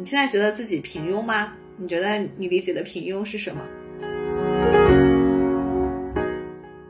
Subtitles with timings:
[0.00, 1.52] 你现在觉得自己平庸吗？
[1.76, 3.60] 你觉得你理解的平庸是什么？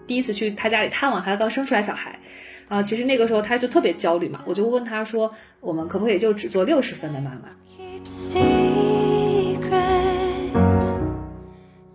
[0.06, 2.18] 第一次去他家里探望他刚生出来小孩，
[2.68, 7.48] 啊，其实那个时候他就特别焦虑嘛，我就问他说，我们可不可以就只做六十分的妈妈？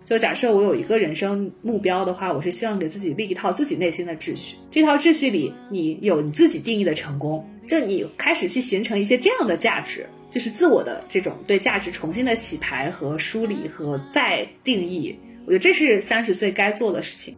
[0.04, 4.56] 就假设我有一个人生目标的话，我是希望给自己立一套自己内心的秩序。
[4.68, 15.16] 这套秩序里，你有你自己定义的成功，就你开始去形成一些这样的价值，就是自我的这种对价值重新的洗牌和梳理和再定义。
[15.46, 17.36] 我觉得这是三十岁该做的事情。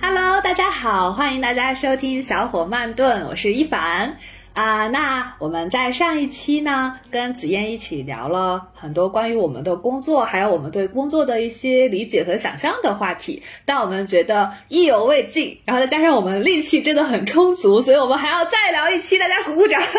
[0.00, 4.16] Hello，大家好，欢迎大家收听小火慢炖，我是一凡。
[4.60, 13.42] 啊，那我们在上一期呢，跟紫嫣一起聊了很多关于我们的工作，还有我们对工作的一些理解和想象的话题。
[13.64, 19.80] 但我们觉得意犹未尽，然后再加上我们力气真的很充足，所以我们还要再聊一期，大家鼓鼓掌。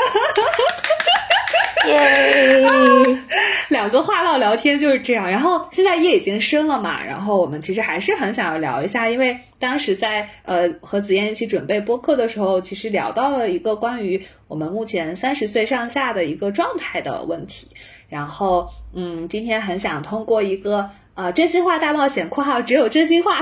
[1.87, 2.67] 耶！
[3.69, 5.29] 两个话唠聊天就是这样。
[5.29, 17.67] 然后现在夜已经深了嘛，然后我们其实还是很想要聊一下，因为当时在呃和子燕一起准备播客的时候，其实聊到了一个关于我们目前三十岁上下的一个状态的问题。
[18.09, 23.39] 然后嗯，今天很想通过一个呃真心话大冒险（括号只有真心话）。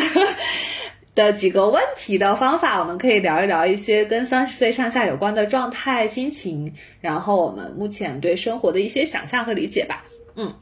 [1.19, 10.05] 的几个问题的方法，我们可以聊一聊一些跟三十岁上下有关的状态、心情，然后我们目前对生活的一些想象和理解吧。
[10.35, 10.55] 嗯，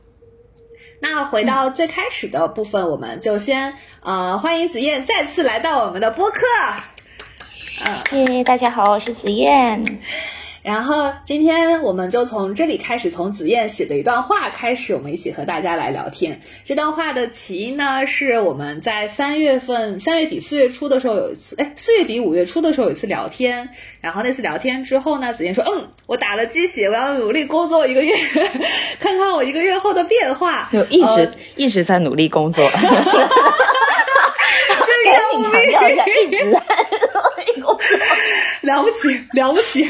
[1.00, 6.42] 那回到最开始的部分，我们就先呃欢迎子燕再次来到我们的播客。
[8.10, 9.84] 嗯，大家好，我是子燕。
[10.64, 16.42] 然后今天我们就从这里开始，从子燕写的一段话开始，我们一起和大家来聊天。
[16.66, 23.70] 这段话的起因呢，是我们在三月份、三月底四月初的时候有一次，哎，四月底五月初的时候有一次聊天。
[24.02, 28.14] 然后那次聊天之后呢，子燕说：“嗯，我打了鸡血，我要努力工作一个月，
[29.00, 32.68] 看看我一个月后的变化。”就一直一直在努力工作。
[32.70, 33.54] 哈哈哈哈哈！
[34.86, 34.92] 这
[35.44, 36.60] 强调一下，一直在
[37.02, 37.80] 努力工作。
[38.62, 39.88] 了不起，了不起。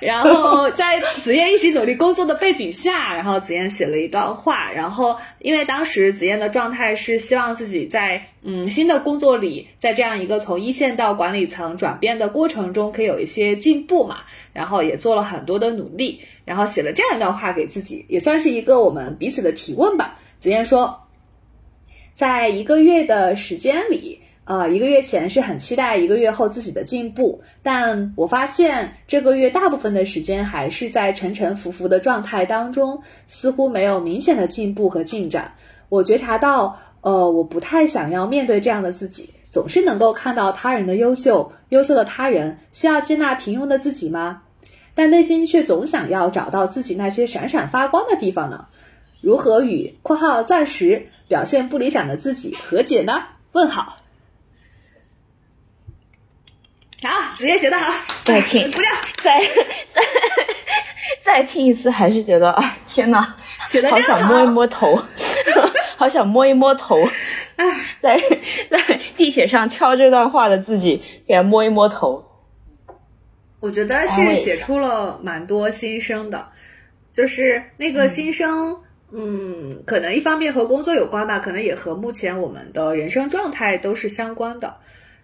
[0.00, 4.72] 然后在子燕一起努力工作的背景下，然后子燕写了一段话。
[4.72, 14.18] 然后因为当时子燕的状态是希望自己在嗯新的工作里，在这样一个从一线到管理层转变的过程中，可以有一些进步嘛。
[14.52, 20.18] 然后也做了很多的努力，然后写了这样一段话给自己，也算是一个我们彼此的提问吧。
[20.40, 21.06] 子燕说，
[22.14, 24.22] 在一个月的时间里。
[24.48, 35.52] 呃，一个月前是很期待一个月后自己的进步，但我发现这个月大部分的时间还是在沉沉浮浮的状态当中，似乎没有明显的进步和进展。
[35.90, 39.28] 我觉察到，呃，我不太想要面对这样的自己。
[39.50, 44.44] 总是能够看到他人的优秀，优秀的他人需要接纳平庸的自己吗？
[44.94, 48.64] 但内心却总想要找到自己那些闪闪发光的地方呢？
[49.20, 53.24] 如何与（括号暂时表现不理想的自己）和解呢？
[53.52, 53.97] 问号。
[57.38, 57.92] 好，子夜写的好，
[58.24, 58.90] 再听， 不要，
[59.22, 59.38] 再
[59.94, 60.02] 再
[61.22, 63.36] 再听一次，还是觉得啊，天哪，
[63.68, 65.00] 写的好想摸一摸头，
[65.96, 66.96] 好想摸一摸头，
[68.00, 68.20] 在
[68.68, 72.24] 在地铁上敲这段话的自己，给他摸一摸头。
[73.60, 76.44] 我觉得是写出了蛮多心声的，
[77.12, 78.76] 就是那个心声，
[79.12, 84.76] 嗯，可能一方面和工作有关吧，可能也和目前我们的人生状态都是相关的。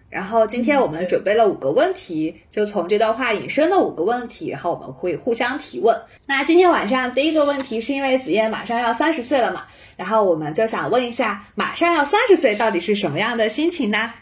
[0.09, 5.99] 然后今天我们准备了五个问题，就从这段话引申的五个问题，然后我们会互相提问。
[6.25, 9.63] 那今天晚上第一个问题是因为子夜马上要三十岁了嘛，
[9.97, 14.13] 然后我们就想问一下，马上要三十岁到底是什么样的心情呢？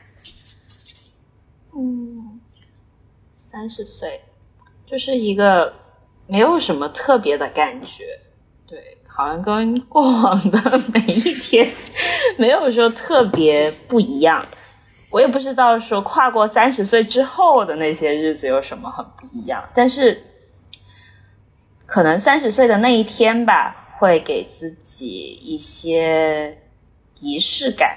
[1.76, 2.40] 嗯，
[3.36, 4.20] 三十岁
[4.86, 5.74] 就是一个
[6.26, 8.06] 没有什么特别的感觉，
[8.66, 10.60] 对，好像跟过往的
[10.94, 11.68] 每一天
[12.38, 14.44] 没有说特别不一样。
[15.14, 20.20] 我也不知道说跨过三十岁之后的那些日子有什么很不一样，但是
[21.86, 26.58] 可能三十岁的那一天吧，会给自己一些
[27.20, 27.96] 仪式感。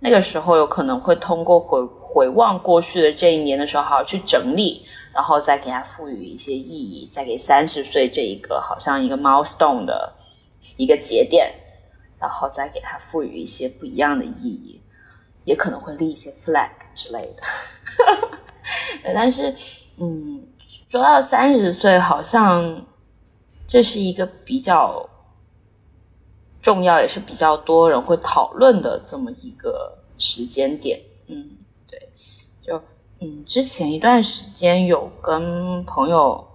[0.00, 4.84] 那个时候有可能会通过回回望过去的这一年的时候，好好去整理，
[5.14, 10.12] 然后再给它赋予一些意义，再给三十岁这一个好像一个 milestone 的
[10.76, 11.54] 一个节点，
[12.18, 14.82] 然后再给它赋予一些不一样的意义。
[15.48, 17.42] 也可能会立一些 flag 之类的，
[19.14, 19.54] 但是，
[19.96, 20.46] 嗯，
[20.90, 22.84] 说到三十岁，好像
[23.66, 25.08] 这是一个比较
[26.60, 31.00] 重要，也是比较多人会讨论的这么一个时间点。
[31.28, 31.56] 嗯，
[31.86, 32.12] 对，
[32.60, 32.78] 就
[33.20, 36.46] 嗯，之前一段时间有跟朋友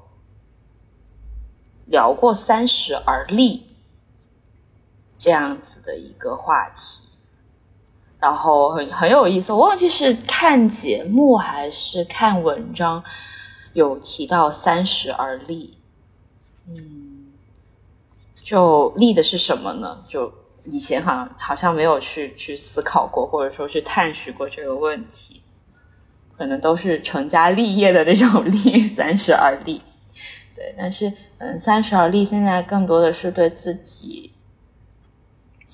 [1.87, 3.65] 聊过“三十而立”
[5.17, 7.09] 这样子的一个话题，
[8.23, 9.51] 然后很很有意思。
[9.51, 13.03] 我忘记是看节目还是看文章，
[13.73, 15.77] 有提到“三十而立”。
[16.69, 17.33] 嗯，
[18.33, 20.05] 就立的是什么呢？
[20.07, 20.31] 就
[20.63, 25.41] 以前好像好像没有去去思考过，或者说去探寻过这个问题。
[26.37, 29.81] 可能都是成家立业的那种立， 三十而立，
[30.55, 30.73] 对。
[30.77, 34.32] 但是，嗯，三十而立现在更多的是对自己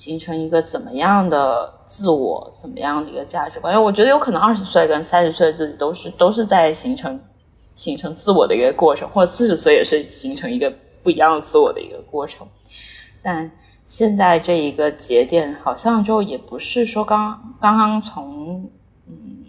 [0.00, 3.74] 形成一个怎么样的自我，怎么样的一个价值观？
[3.74, 7.20] 因为我觉得有可能二十岁跟三十岁自己都是都是在形成
[7.74, 12.48] 形成自我的一个过程，或者四十岁也是形成一个不一样的自我的一个过程。
[13.22, 13.52] 但
[13.84, 18.70] 现在这一个节点，好像就也不是说刚刚刚从
[19.06, 19.44] 嗯。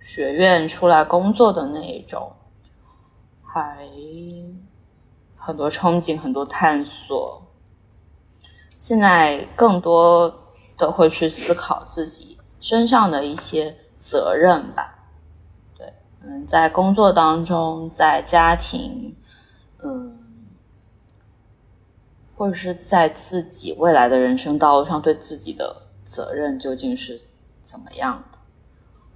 [0.00, 2.32] 学院出来工作的那一种，
[3.42, 3.76] 还
[5.36, 7.42] 很多憧憬，很多探索。
[8.86, 10.32] 现在更多
[10.78, 15.08] 的会去思考自己身上的一些责任吧。
[15.76, 19.16] 对，嗯，在工作当中，在家庭，
[19.82, 20.16] 嗯，
[22.36, 27.20] 或者是在自己未来的人生道路上，对自己的责任究竟是
[27.64, 28.38] 怎么样的？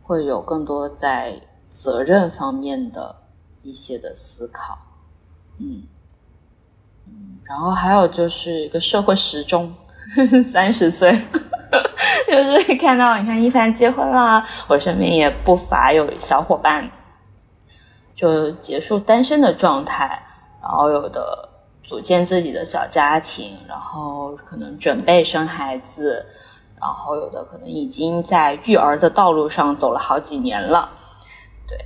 [0.02, 1.40] 会有更多在
[1.70, 3.14] 责任方面的
[3.62, 4.76] 一些的思考，
[5.58, 5.84] 嗯，
[7.50, 9.74] 然后还有就是一个社会时钟，
[10.44, 11.10] 三十岁，
[12.30, 16.88] 就是看到你看一凡结婚啦，我身边也不乏有小伙伴
[18.14, 20.22] 就结束单身的状态，
[20.62, 21.48] 然后有的
[21.82, 26.24] 组建自己的小家庭，然后可能准备生孩子。
[26.82, 30.88] 然后有的可能已经在育儿的道路上走了好几年了，
[31.68, 31.76] 对，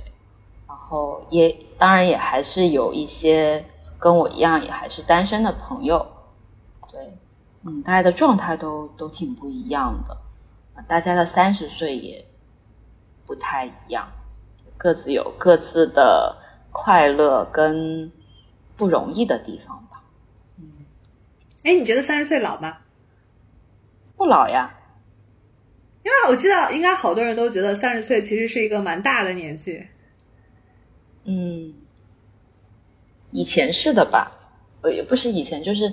[0.65, 3.65] 然后也当然也还是有一些
[3.99, 6.05] 跟我一样也还是单身的朋友，
[6.91, 7.17] 对，
[7.63, 10.17] 嗯，大家的状态都都挺不一样的，
[10.87, 12.25] 大家的三十岁也
[13.25, 14.07] 不太一样，
[14.77, 16.37] 各自有各自的
[16.71, 18.11] 快乐跟
[18.77, 20.03] 不容易的地方吧。
[20.57, 20.85] 嗯，
[21.63, 22.77] 哎，你觉得三十岁老吗？
[24.15, 24.71] 不老呀。
[26.03, 29.87] 因为我记得，应该好多人都觉得三十岁其实是一个蛮大的年纪。
[31.23, 31.73] 嗯，
[33.35, 34.31] 以前是的吧？
[34.81, 35.91] 呃，也不是以前，就是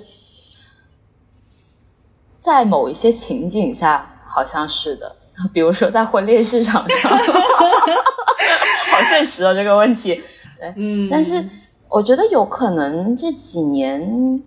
[2.37, 5.13] 在某一些情景下，好像是的。
[5.51, 10.21] 比如说在婚恋市场上， 好现实哦这个问题。
[10.57, 11.43] 对，嗯，但是
[11.89, 14.41] 我觉得有可能这几年。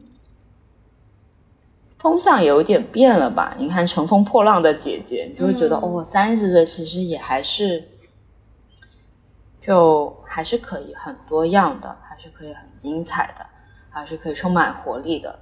[1.98, 3.56] 风向有点变了吧？
[3.58, 7.82] 你看《乘风破浪的姐姐》，你就会觉得哦，三十岁其实也还是，
[9.66, 13.44] 就还是可以很多样的，还是可以很精彩的，
[13.90, 15.38] 还是可以充满活力的。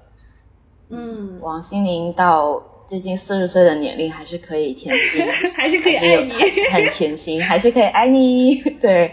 [0.89, 6.33] 嗯，王心凌到接近四十岁的年龄，还是可以甜心， 还是可以爱你，
[6.73, 8.57] 很甜心，还是可以爱你。
[8.81, 9.13] 对，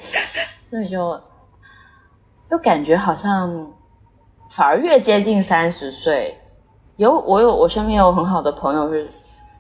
[0.70, 1.20] 那就
[2.50, 3.74] 就感觉好像
[4.50, 6.38] 反而越接近三十岁。
[6.98, 9.10] 有我有我身边有很好的朋友是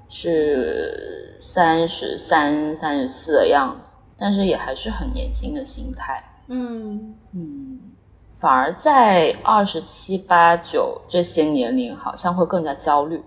[0.09, 3.90] 是三十三三十四的样子，
[4.21, 6.24] 但是也还是很年轻的心态。
[6.48, 7.79] 嗯嗯，
[8.39, 13.19] 反而在二十七八九这些年龄，好像会更加焦虑。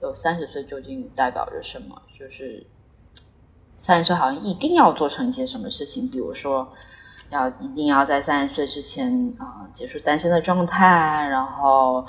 [0.00, 2.00] 有三十岁究竟代表着什么？
[2.18, 2.66] 就是
[3.76, 6.66] 三十岁好像一定要做成一些什么事情，比如说
[7.28, 12.06] 要一定要在三十岁之前啊结束单身的状态，然后。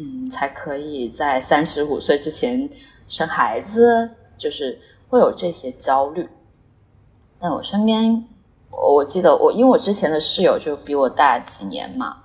[0.00, 2.70] 嗯，才可以在三十五岁之前
[3.08, 4.78] 生孩子，就是
[5.08, 6.24] 会有这些焦虑。
[7.38, 8.24] 但我身边，
[8.70, 12.16] 我记得我，因为我之前的室友就比我大几年嘛，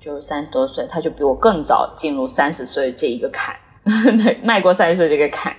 [0.00, 3.54] 就是三十多岁，他就比我更早进入三十岁这一个坎，
[4.22, 5.54] 对，迈过三十岁这个坎。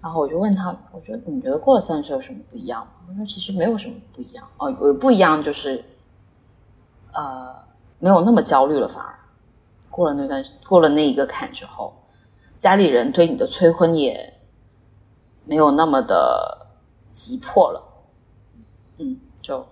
[0.00, 2.86] 然后我就问他，我觉得你觉得过了三十岁有什么不一样？
[3.08, 5.84] 他说其实没有什么不一样哦，有不一样就是，
[7.12, 7.54] 呃，
[7.98, 9.14] 没有那么焦虑了，反而。
[9.90, 11.94] 过了那段，过了那一个坎之后，
[12.58, 14.34] 家里人对你的催婚也
[15.44, 16.65] 没有那么的
[17.16, 17.82] 急迫了。
[18.98, 19.66] 嗯，就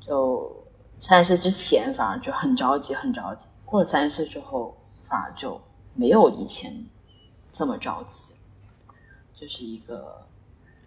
[0.00, 0.66] 就
[0.98, 4.76] 三十岁之前反而就很着急，很着急；过了三十岁之后，
[5.08, 5.60] 反而就
[5.94, 6.74] 没有以前
[7.52, 8.34] 这么着急。
[9.32, 10.26] 就是一个，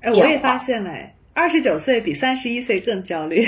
[0.01, 0.91] 哎，我也发现了，
[1.33, 3.45] 二十九岁比三十一岁更焦虑。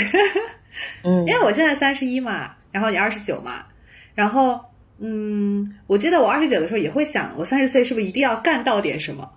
[1.03, 3.65] 嗯， 因为我现在三十一嘛，然后你二十九嘛，
[4.13, 4.61] 然后。
[5.01, 9.31] 嗯，我记得我二十九的时候也会想，我三十岁是不是一定要干到点什么？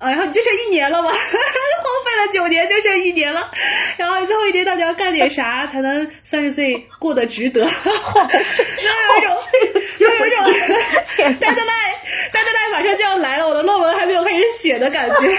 [0.00, 3.50] 啊，然后你就剩一年了嘛， 荒废了九年就剩一年了，
[3.98, 7.60] 然后最后一年到底要干点啥才能三十岁过得值得？
[7.68, 9.36] 就有一种，
[9.98, 10.38] 就有一种
[11.38, 15.36] deadline，deadline 马上就要来了，我的论文还没有开始写的感觉，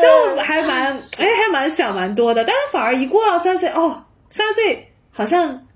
[0.00, 5.66] 就还蛮哎还蛮想蛮多的，但是反而一过了三岁，哦，三岁好像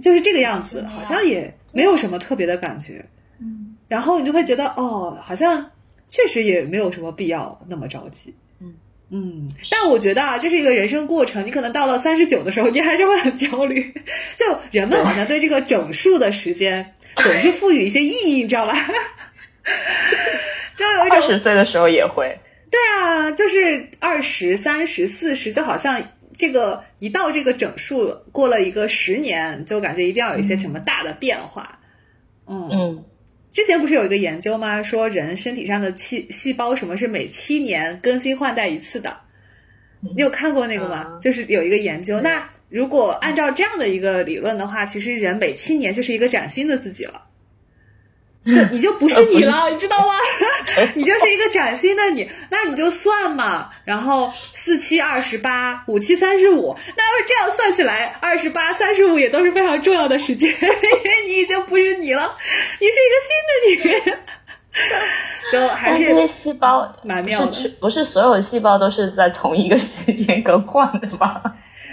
[0.00, 3.04] 就是这个样子，好像也没有什么特别的感觉，
[3.40, 3.76] 嗯。
[3.88, 5.70] 然后你就会觉得哦，好像
[6.08, 8.34] 确实也没有什么必要那么着急。
[8.60, 8.74] 嗯
[9.10, 13.94] 嗯，但我觉得啊，这是一个人生过程，你可能到了三十九的时候，你还是会很焦虑。
[14.36, 18.74] 就人们好像对这个整数的时间总是赋予一些意义，你知道吧？
[20.76, 22.36] 就有一种二十岁的时候也会，
[22.70, 26.02] 对啊，就是二十三十四十，就好像
[26.36, 31.78] 这个一到这个整数过了一个十年，就感觉一定要有一些什么大的变化。
[32.46, 33.04] 嗯嗯
[33.56, 34.82] 之前不是有一个研究吗？
[34.82, 39.16] 说人身体上的细细胞什么是每七年更新换代一次的？
[40.02, 40.96] 你有看过那个吗？
[40.96, 47.22] 啊就是有一个研究，那如果按照这样的一个理论的话，其实人每七年就是一个崭新的自己了。
[48.46, 50.14] 就你就不是你了， 你知道吗？
[50.94, 53.68] 你就是一个崭新的你，那你就算嘛。
[53.84, 62.36] 然后四七二十八，五七三十五，那要是这样算起来，二十八、三十五也都是非常重要的时间， 因为你已经不是你了，
[62.80, 64.16] 你是一个新的你。
[65.50, 71.42] 就还是但这些细胞不蛮妙的是不是所有细胞都是在同一个时间更换的吧？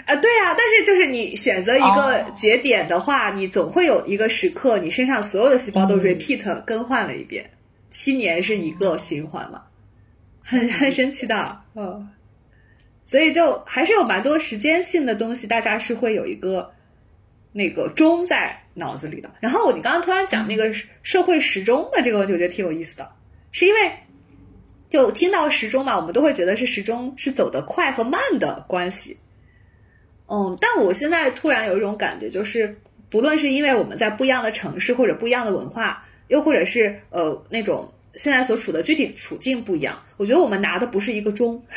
[0.06, 2.34] 啊，对啊，但是就是你选择一个哦。
[2.36, 6.02] 节点的话，你总会有一个时刻，你身上所有的细胞都嗯。
[6.02, 7.50] repeat 更换了一遍，
[7.90, 9.62] 七年是一个循环嘛，
[10.42, 12.10] 很很神奇的，嗯，
[13.06, 16.70] 所以就还是有蛮多时间性的东西，大家是会有一个
[17.54, 19.32] 那个钟在脑子里的。
[19.40, 23.10] 然后你刚刚突然讲那个社会时钟的这个问题，我觉得挺有意思的，
[23.52, 23.92] 是因为
[24.90, 29.18] 就听到时钟嘛，我们都会觉得是时钟是走得快和慢的关系。
[30.34, 32.76] 嗯，但我现在突然有一种感觉，就是
[33.12, 41.64] 不论是因为我们在不一样的城市或者不一样的文化，又或者是呃那种现在所处的具体处境不一样，我觉得我们拿的不是一个钟，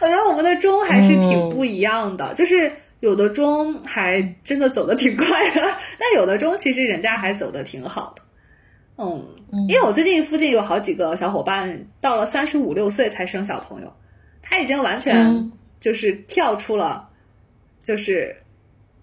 [0.00, 5.60] 我觉得我们的钟还是挺不一样的，就是有的钟还真的走得挺快的，
[5.98, 8.22] 但有的钟其实人家还走得挺好的。
[8.98, 9.26] 嗯，
[9.68, 13.92] 因为我最近附近有好几个小伙伴到了三十五六岁才生小朋友，
[14.40, 17.08] 他已经完全嗯就是跳出了
[17.82, 18.36] 就是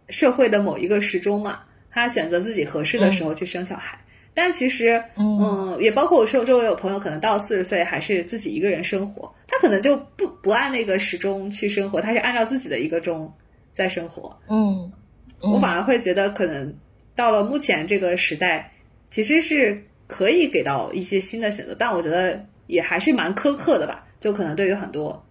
[0.09, 3.97] 社会的某一个时钟嘛，他选择自己合适的时候去生小孩。
[4.35, 13.31] 但其实，嗯嗯，也包括我说周围有朋友可能到四十岁还是自己一个人生活，他可能就不不按那个时钟去生活，他是按照自己的一个钟
[13.71, 14.35] 在生活。
[14.49, 14.91] 嗯，
[15.39, 16.75] 我反而会觉得，可能
[17.15, 18.71] 到了目前这个时代，
[19.11, 24.03] 其实是可以给到一些新的选择，但我觉得也还是蛮苛刻的吧。
[24.19, 25.23] 就可能对于很多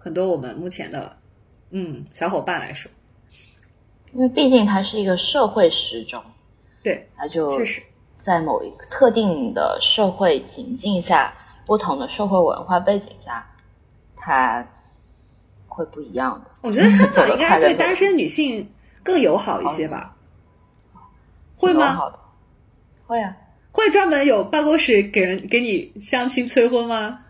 [0.00, 1.14] 很多我们目前的
[1.70, 2.90] 嗯小伙伴来说，
[4.12, 6.20] 因为毕竟它是一个社会时钟，
[6.82, 7.82] 对，它就确实，
[8.16, 11.32] 在某一个特定的社会情境下，
[11.66, 13.46] 不同的社会文化背景下，
[14.16, 14.66] 它
[15.68, 16.50] 会不一样的。
[16.62, 20.16] 我觉得香港应该 对单身女性更友好一些吧？
[21.56, 21.92] 会吗？
[21.92, 22.18] 好的，
[23.06, 23.36] 会啊，
[23.70, 27.20] 会专门有办公室给人给你相亲催婚吗？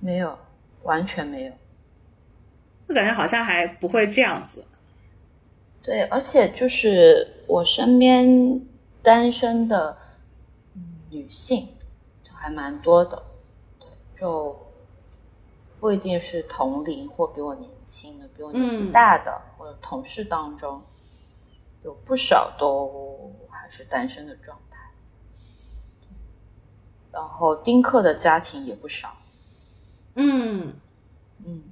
[0.00, 0.38] 没有，
[0.82, 1.52] 完全没有。
[2.88, 4.64] 我感觉好像还不会这样子。
[5.82, 8.60] 对，而且就是我身边
[9.02, 9.96] 单身的
[10.74, 11.68] 嗯女性
[12.24, 13.22] 就还蛮多的，
[13.78, 13.88] 对，
[14.20, 14.56] 就
[15.78, 20.82] 不一定是同龄或比我年轻的，比我年纪嗯大的，或者同事当中，
[21.84, 24.78] 有不少都还是单身的状态。
[27.12, 29.16] 然后丁克的家庭也不少，
[30.16, 30.74] 嗯，
[31.44, 31.62] 嗯，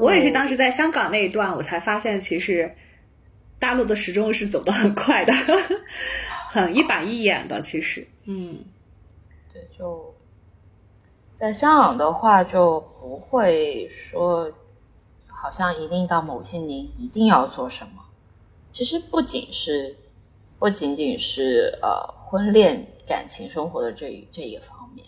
[0.00, 2.74] 我也是当时在香港那一段，我才发现其实
[3.58, 5.32] 大陆的时钟是走得很快的，
[6.48, 7.60] 很一板一眼的。
[7.60, 8.64] 其实，嗯
[9.52, 10.14] 对，就
[11.38, 14.50] 在香港的话，就不会说
[15.26, 18.04] 好像一定到某些年一定要做什么。
[18.70, 19.96] 其实不仅是
[20.58, 25.06] 不仅仅是呃婚恋感情生活的这这一方面，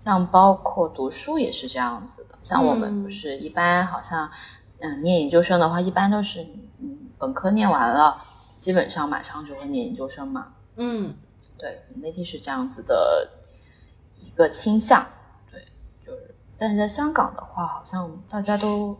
[0.00, 2.25] 像包括读书也是这样子的。
[2.46, 3.02] 像我们嗯。
[3.02, 4.30] 不是一般好像
[4.78, 6.42] 嗯、呃念研究生的话，一般都是
[6.80, 8.22] 嗯本科念完了，
[8.58, 10.54] 基本上马上就会念研究生嘛。
[10.76, 11.14] 嗯。
[11.58, 13.26] 对，内地是这样子的
[14.20, 15.04] 一个倾向，
[15.50, 15.58] 对，
[16.04, 18.94] 就是，但是在香港的话，好像大家都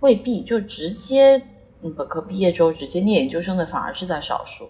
[0.00, 1.40] 未必就直接，
[1.80, 4.68] 嗯，本科毕业之后直接念研究生的反而是在少数，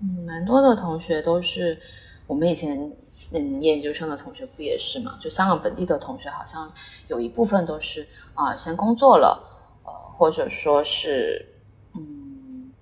[0.00, 1.78] 嗯，蛮多的同学都是
[2.26, 2.90] 我们以前
[3.32, 5.18] 嗯，念研究生的同学不也是嘛？
[5.20, 6.70] 就香港本地的同学，好像
[7.08, 9.42] 有一部分都是啊，先工作了，
[9.84, 11.46] 呃，或者说是
[11.94, 12.72] 嗯，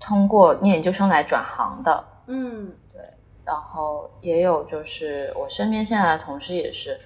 [0.00, 2.04] 通过念研究生来转行的。
[2.26, 3.00] 嗯，对。
[3.44, 6.98] 然后也有就是我身边现在的同事也是，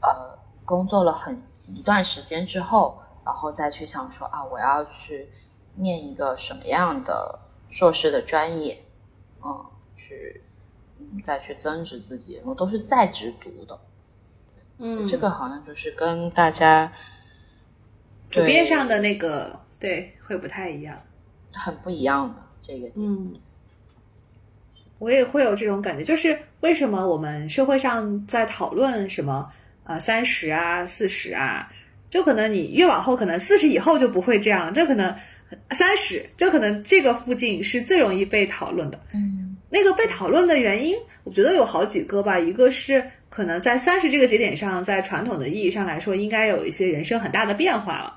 [0.00, 1.42] 呃，工作了很
[1.74, 5.30] 一段时间之后，然后再去想说啊，我要去
[5.74, 8.84] 念一个什么样的硕士的专业，
[9.44, 10.44] 嗯，去。
[11.22, 13.78] 再去增值自己，我都是在职读的。
[14.78, 16.90] 嗯，这个好像就是跟大家
[18.32, 20.96] 普遍上的那个对会不太一样，
[21.52, 22.90] 很不一样的这个。
[22.94, 23.34] 嗯，
[24.98, 29.50] 我也会有这种感觉，就是为什么我们社会上在讨论什么
[29.84, 31.70] 啊三十啊四十啊，
[32.08, 35.14] 就可能你越往后，可能四十以后就不会这样，就可能
[35.72, 38.98] 三十，就可能这个附近是最容易被讨论的。
[39.12, 39.39] 嗯。
[39.70, 42.38] 那个被讨论的原因，我觉得有好几个吧。
[42.38, 48.16] 一个是可能在三十这个节点上，在传统的意义上来说，应该有一些人生很大的变化了。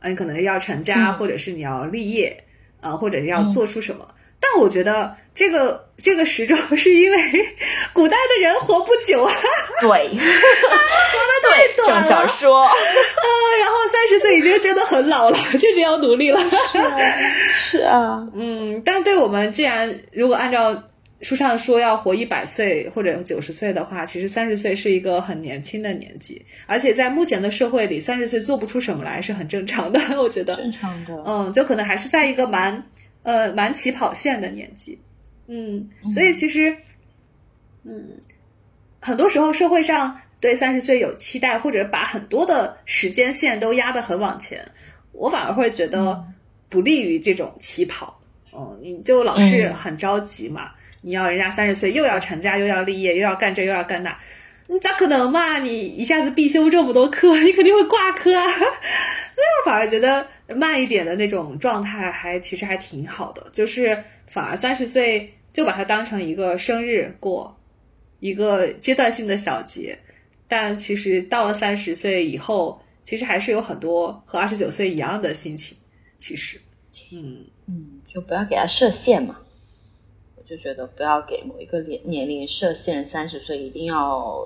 [0.00, 2.44] 嗯，可能要成家，或者是你要立业，
[2.80, 4.06] 呃，或者要做出什么。
[4.40, 7.18] 但我觉得这个这个时钟是因为
[7.92, 9.32] 古代的人活不久啊，
[9.80, 12.00] 对，活的太短了。
[12.00, 12.72] 正想说 啊，
[13.60, 16.40] 然后三十岁已经真的很老了，确实要努力了。
[16.72, 16.96] 是啊，
[17.52, 20.84] 是啊，嗯，但对我们，既然如果按照
[21.20, 30.00] 书上说要活一百岁或者九十岁的话，其实三十岁是一个很年轻的年纪，而且在目前的社会里，三十岁做不出什么来是很正常的。
[30.16, 32.80] 我觉得正常的，嗯，就可能还是在一个蛮
[33.22, 34.98] 呃蛮起跑线的年纪，
[35.46, 36.76] 嗯，所以其实，
[37.84, 38.08] 嗯，
[39.00, 44.66] 很多时候社会上对三十岁有期待，或者把很多的时间线都压得很往前，
[45.12, 46.24] 我反而会觉得
[46.68, 48.20] 不利于这种起跑。
[48.52, 50.72] 嗯，你就老是很着急嘛。
[51.00, 54.18] 你要人家三十岁又要成家又要立业又要干这又要干那，
[54.70, 55.58] 你咋可能嘛？
[55.58, 58.46] 你一下子必修这么多课， 你肯定会挂科啊！
[58.52, 67.58] 所以我反而觉得慢一点的那种状态还其实还挺好的，就是反而三十岁就把它当成一个生日过，
[68.20, 69.98] 一个阶段性的小节。
[70.46, 75.76] 但其实到了三十岁以后，其实还是有很多和二十九岁一样的心情。
[76.18, 76.60] 其实，
[77.12, 79.38] 嗯嗯，就不要给他设限嘛。
[80.36, 84.40] 我就觉得不要给某一个年年龄设限，三十岁一定要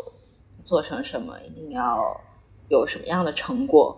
[0.65, 2.21] 做成什么，一定要
[2.69, 3.97] 有什么样的成果，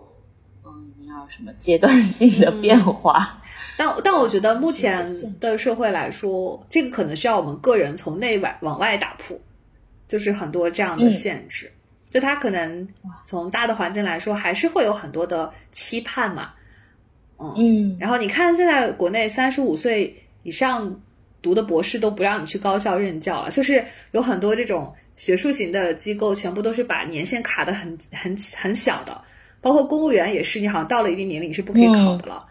[0.65, 3.41] 嗯，一定要什么阶段性的变化。
[3.77, 5.07] 但但我觉得目前
[5.39, 9.37] 的社会来说，这个可能需要我们个人从内外往外打破，
[10.07, 11.71] 就是很多这样的限制。
[12.09, 12.87] 就他可能
[13.25, 16.51] 从大的环境来说，还是会有很多的期盼嘛。
[17.37, 21.01] 嗯，然后你看现在国内三十五岁以上。
[21.41, 29.21] 读的博士都不让你去高校任教了，就是有很多这种学术型的机构，全部都是把年限卡的很很很小的，
[29.61, 32.45] 包括公务员也是，你好像到了一定年龄是不可以考的了。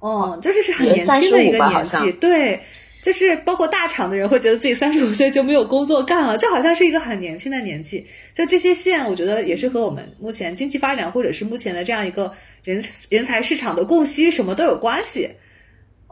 [0.00, 2.60] 嗯，就是是很年轻的一个年纪，对，
[3.02, 8.06] 就是包括大厂的人会觉得自己三十五岁就没有工作干了，就好像是一个很年轻的年纪。
[8.34, 15.30] 就这些线，我觉得也是和我们目前经济发展或者是目前的这样一个人人才市场的供需什么都有关系。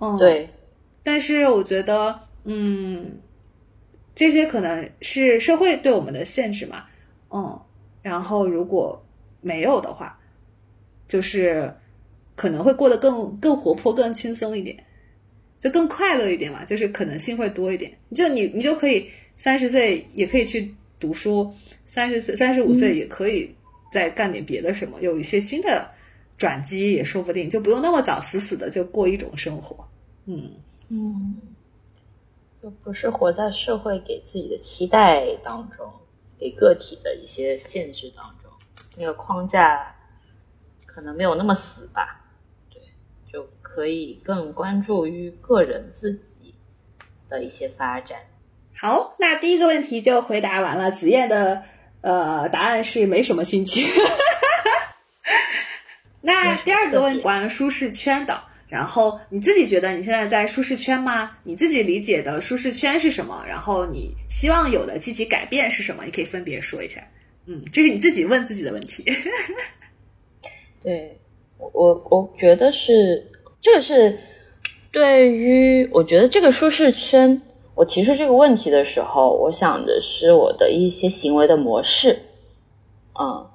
[0.01, 0.49] 嗯，对，
[1.03, 2.19] 但是我觉得。
[2.51, 3.19] 嗯，
[4.19, 6.87] 这些可能是社会对我们的限制嘛，
[7.31, 7.57] 嗯，
[8.03, 9.01] 然后如果
[9.41, 10.19] 没有的话，
[11.07, 11.73] 就是
[12.35, 14.77] 可能会过得更更活泼、更轻松一点，
[15.61, 17.93] 就更快乐一点嘛，就是可能性会多一点。
[18.13, 21.49] 就你你就可以三十岁也可以去读书，
[21.87, 23.49] 三十岁三十五岁也可以
[23.93, 25.89] 再干点别的什么，有一些新的
[26.37, 29.89] 转机也说不定，就不用那么早死死的就过一种生活。
[30.27, 30.51] 嗯
[30.89, 31.37] 嗯。
[32.61, 35.89] 就不是活在社会给自己的期待当中，
[36.39, 38.51] 给个体的一些限制当中，
[38.97, 39.95] 那个框架
[40.85, 42.25] 可能没有那么死吧？
[42.69, 42.83] 对，
[43.33, 46.55] 就可以更关注于个人自己
[47.29, 48.19] 的一些发展。
[48.77, 50.91] 好，那第一个问题就回答完了。
[50.91, 51.63] 子燕的
[52.01, 53.85] 呃答案是没什么心情。
[56.21, 58.43] 那第二个问题，玩舒适圈的。
[58.69, 61.31] 然后你自己觉得你现在在舒适圈吗？
[61.43, 63.43] 你自己理解的舒适圈是什么？
[63.49, 66.05] 然后你希望有的积极改变是什么？
[66.05, 67.03] 你可以分别说一下。
[67.47, 69.05] 嗯，这是你自己问自己的问题。
[70.83, 71.19] 对，
[71.57, 73.27] 我我觉得是
[73.61, 74.19] 这个是
[74.93, 77.41] 对于我觉得这个舒适圈，
[77.75, 82.21] 我提出这个问题的时候，我想的是我的一些行为的模式。
[83.19, 83.51] 嗯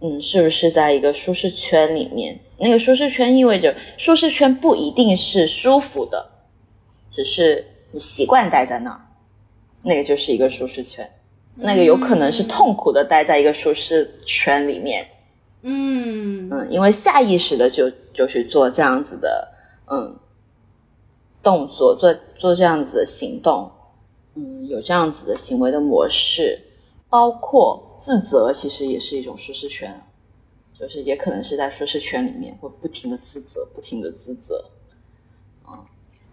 [0.00, 2.38] 嗯，是不是在一个舒适圈里面？
[2.58, 6.30] 那个舒适圈意味着，舒适圈不一定是舒服的，
[7.10, 9.00] 只是你习惯待在那儿，
[9.82, 11.10] 那个就是一个舒适圈。
[11.56, 15.06] 那个有可能是痛苦的待在一个舒适圈里面。
[15.62, 19.48] 嗯嗯，因为下意识的就就去做这样子的
[19.90, 20.16] 嗯
[21.42, 23.70] 动作，做做这样子的行动，
[24.36, 26.58] 嗯，有这样子的行为的模式，
[27.10, 30.00] 包括自责，其实也是一种舒适圈，
[30.78, 34.64] 就是也可能是在舒适圈里面会不停的自责，不停的自责，
[35.68, 35.84] 嗯，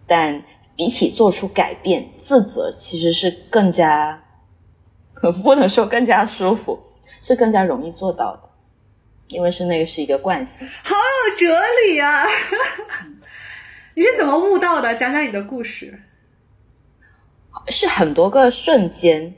[0.06, 0.42] 但
[0.74, 4.24] 比起做出改变，自责其实是更加
[5.44, 6.78] 不能说更加舒服，
[7.20, 8.48] 是更加容易做到的。
[9.28, 12.24] 因为是那个是一个惯性，好有哲理啊！
[13.94, 14.94] 你是怎么悟到的？
[14.94, 16.00] 讲讲你的故事。
[17.68, 19.34] 是很多个瞬间，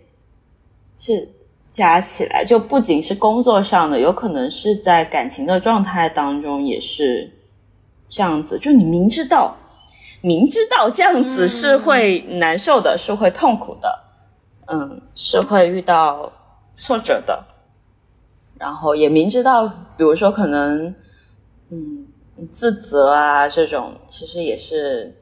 [0.96, 1.28] 是
[1.70, 7.30] 加起来，就不仅是工作上的，有可能是在感情的状态当中也是
[8.08, 8.58] 这样子。
[8.58, 9.56] 就你明知道，
[10.20, 13.98] 明知道这样子是会难受的，是会痛苦的，
[14.66, 16.32] 嗯，是会遇到
[16.76, 17.44] 挫折的。
[18.58, 20.94] 然后也明知道，比如说可能，
[21.70, 22.06] 嗯，
[22.50, 25.14] 自责啊这种，其实也是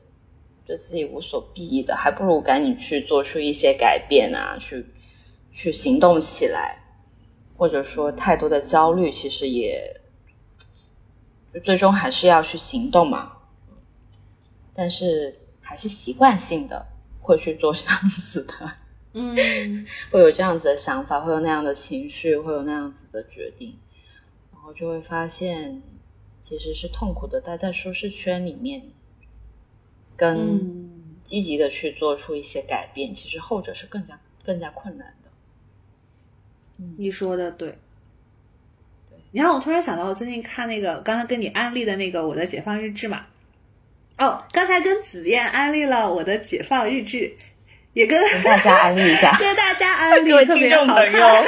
[0.66, 4.84] 对自己无所裨益的，还不如赶紧去做出一些改变啊，去
[5.50, 6.78] 去行动起来，
[7.56, 10.00] 或者说太多的焦虑，其实也，
[11.52, 13.32] 就最终还是要去行动嘛。
[14.74, 16.86] 但是还是习惯性的
[17.20, 18.72] 会去做这样子的。
[19.14, 19.34] 嗯，
[20.12, 23.76] 会有这样子的想法，会有那样的情绪，会有那样子的决定，
[24.52, 25.82] 然后就会发现，
[26.44, 28.82] 其实是痛苦的待在舒适圈里面，
[30.16, 30.88] 跟
[31.24, 35.27] 积极的去做出一些改变，其实后者是更加更加困难的。
[36.78, 37.68] 嗯，你说的对，
[39.08, 43.22] 对，你让我突然想到，我最近看那个刚才跟你安利的那个《我的解放日志》嘛，
[44.18, 47.18] 哦，刚才跟子燕安利了《我的解放日志》。
[47.94, 51.44] 也跟大家安利一下，跟大家安利， 特别好看，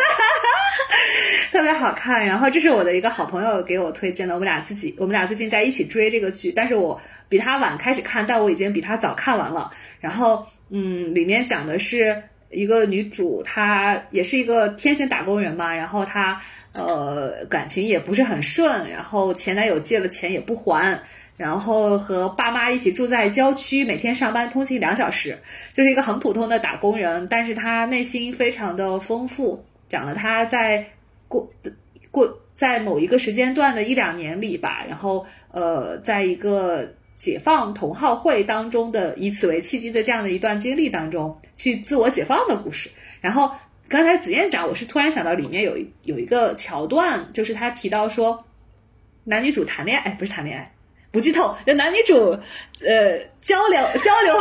[1.52, 2.26] 特别好看。
[2.26, 9.70] 然后这是我的一个好朋友给我推荐的，我们俩自己，我们俩最近在一起追这个剧，但是我比他晚开始看，但我已经比他早看完了。
[10.00, 16.40] 然后，嗯，里面讲的是一个女主，她也是一个天选打工人嘛，然后她
[16.74, 21.00] 呃感情也不是很顺，然后前男友借了钱也不还。
[21.36, 25.38] 然后和爸妈一起住在郊区，每天上班通勤两小时，
[25.72, 27.26] 就是一个很普通的打工人。
[27.28, 30.84] 但是他内心非常的丰富，讲了他在
[31.28, 31.50] 过
[32.10, 42.90] 过在某一个时间段的一两年里吧，然后呃，在一个解放同好会当中的以此为契机的这样的一段经历当中去自我解放的故事。
[43.20, 43.50] 然后
[43.90, 48.42] 刚才子燕讲，我是突然想到里面有有一个桥段，就是他提到说
[49.24, 50.72] 男女主谈恋爱，哎，不是谈恋爱。
[51.12, 52.38] 不剧透，就男女主，
[52.86, 54.32] 呃，交流交流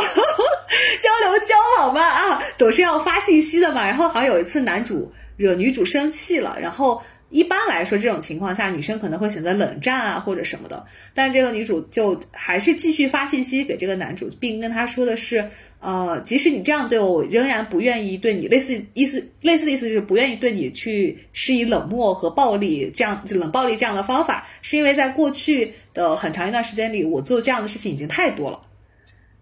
[1.00, 3.86] 交流交往嘛啊，总是要发信息的嘛。
[3.86, 15.44] 然后好像有一次男主惹女主生气了，然后一般来说这种情况下，女生可能会选择冷战啊或者什么的，但这个女主就还是继续发信息给这个男主，并跟他说的是。
[15.82, 28.60] 呃，即使你这样对我，我仍然不愿意对你类似意思，类似的意思是不愿意对你去施以冷漠和暴力这样冷暴力这样的方法，是因为在过去的很长一段时间里，我做这样的事情已经太多了。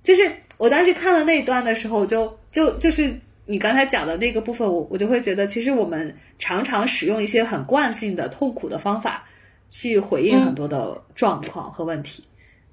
[0.05, 3.13] 就是我当时看了那一段的时候，就就就是
[3.49, 9.25] 你刚才讲的那个部分，我我就会觉得，其实我们常常使用一些很惯性的痛苦的方法
[9.69, 12.23] 去回应很多的状况和问题，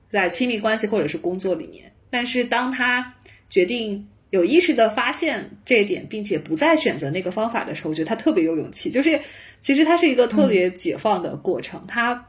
[0.10, 3.14] 在亲密关系或者是工作里面，但是当他。
[3.48, 8.90] 决定有意识的发现这一点，并且不再选择那个方法的时候，我觉得他特别有勇气。
[8.90, 9.22] 就是
[9.62, 12.26] 其实他是一个特别解放的过程，他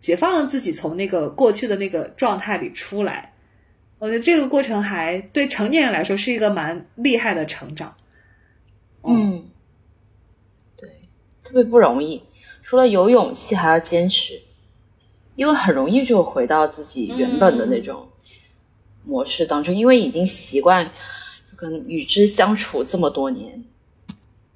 [0.00, 3.32] 解放了自己从那个过去的那个状态里出来。
[4.00, 7.94] 我觉得这个过程还对成年人来说是一个蛮厉害的成长。
[9.04, 9.44] 嗯，
[10.76, 10.88] 对，
[11.44, 12.20] 特别不容易。
[12.60, 14.42] 除了有勇气，还要坚持，
[15.36, 18.08] 因为很容易就回到自己原本的那种。
[19.02, 20.88] 模式当中，因为已经习惯
[21.56, 23.64] 跟与之相处这么多年，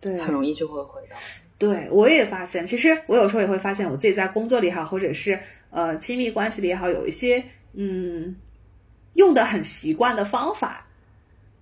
[0.02, 1.16] 对，很容易就会回到。
[1.56, 8.36] 对，我也发现，其实我有时候也会发现，我自己在工作里也好，或者是呃亲密关系里也好，有一些嗯
[9.14, 10.86] 用的很习惯的方法，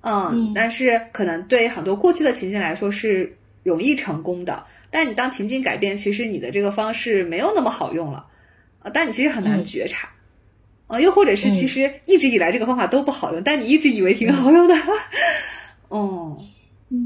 [0.03, 8.27] 嗯，但是可能对很多过去的情境来说是容易成功的，但你当情境改变，其实你的这个方式没有那么好用了。
[8.83, 10.09] 啊，但你其实很难觉察。
[10.89, 14.75] 啊，又或者是其实一直以来这个方法都不好用，但你一直以为挺好用的，
[15.89, 16.37] 嗯，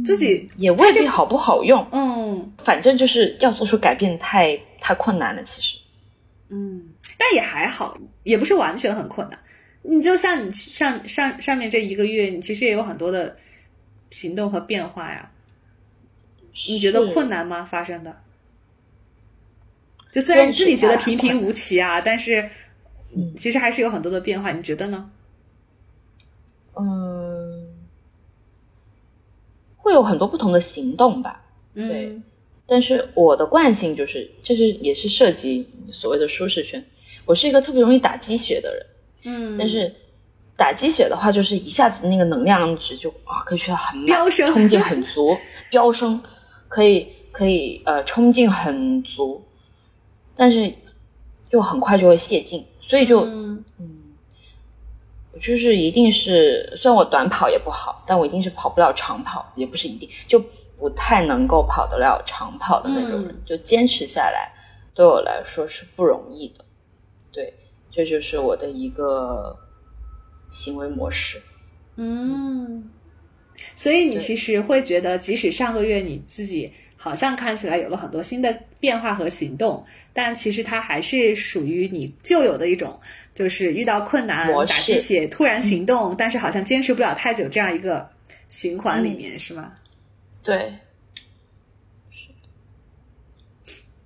[0.05, 5.79] 自己也未必好不好用，嗯，反正就是要做出改变太太困难了，其实，
[6.49, 6.83] 嗯，
[7.17, 9.39] 但也还好，也不是完全很困难。
[9.89, 13.37] 你就像你上上上面这一个月，你其实也有很多的
[14.11, 15.31] 行动和变化呀，
[16.69, 17.65] 你觉得困难吗？
[17.65, 18.17] 发生的？
[20.13, 22.49] 就虽然你自己觉得平平无奇啊，但是
[23.37, 24.51] 其实还是有很多的变化。
[24.51, 25.11] 你觉得呢？
[26.75, 27.69] 嗯，
[29.77, 31.45] 会有很多不同的行动吧。
[31.75, 32.19] 对，
[32.67, 36.83] 但是我的惯性就是，这是也是涉及所谓的舒适圈。
[37.27, 38.87] 我是一个特别容易打鸡血的人。
[39.29, 39.93] 嗯，但是
[40.57, 45.37] 打鸡血的话，就是一下子那个能量值就啊，可以去到很飙升，冲劲很足，
[45.69, 46.23] 飙升，
[46.69, 49.45] 可以可以呃，冲劲很足，
[50.37, 50.73] 但是
[51.51, 53.65] 又很快就会泄劲，所以就嗯，
[55.33, 60.43] 我就是一定是，虽然我短跑也不好，但我一定是跑不了长跑，也不是一定就
[60.79, 64.53] 不太能够跑得了长跑的那种人，就坚持下来
[64.95, 66.65] 对我来说是不容易的。
[67.97, 69.57] 这就是我的一个
[70.51, 71.41] 行为模式。
[71.97, 72.91] 嗯，
[73.75, 79.83] 所以你其实会觉得，即使上个月你自己好像看起来有了很多新的变化和行动，
[80.13, 83.01] 但其实它还是属于你旧有的一种，
[83.35, 88.07] 就是遇到困难打鸡血，突然行动，但是好像坚持不了太久这样一个
[88.51, 89.73] 循环里面，是吗？
[90.43, 90.71] 对。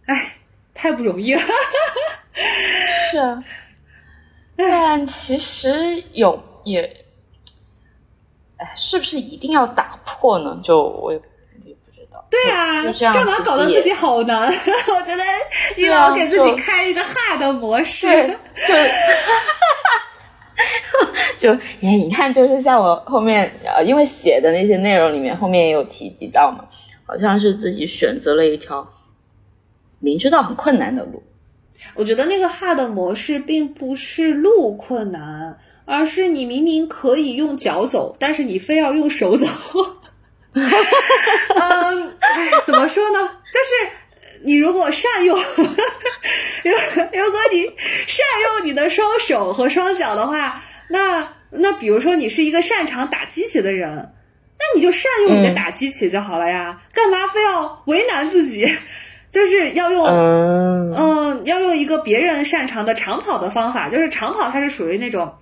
[0.06, 0.32] 哎，
[0.74, 1.42] 太不容易了。
[3.10, 3.42] 是啊。
[4.68, 6.82] 但其实有也，
[8.56, 10.58] 哎，是不是一定要打破呢？
[10.62, 11.18] 就我也
[11.64, 12.24] 也不知道。
[12.30, 14.46] 对啊，干嘛搞得自己好难？
[14.94, 15.22] 我觉得
[15.76, 18.06] 你要给自己开一个 hard 模式。
[21.38, 26.64] 就 就你你看，就是像我后面呃，因为写的那些内容里面，后面也有提及到嘛，
[27.06, 28.86] 好像是自己选择了一条
[30.00, 31.22] 明知道很困难的路。
[31.94, 39.46] 我觉得那个 hard 模式并不是路困难，而是你明明可以用脚走，但是你非要用手走。
[40.54, 43.18] 嗯，哎怎么说呢？
[43.52, 46.72] 就是你如果善用，如
[47.12, 47.62] 如果你
[48.06, 54.12] 善用你的双手和双脚的话，那那比如说你是一个擅长打鸡血的人，
[54.58, 58.64] 那你就善用你的打鸡血就好了呀，干嘛非要为难自己？
[59.30, 63.88] 就是要用，嗯，要用一个别人擅长的长跑的方法。
[63.88, 65.34] 就是长跑，它是属于那种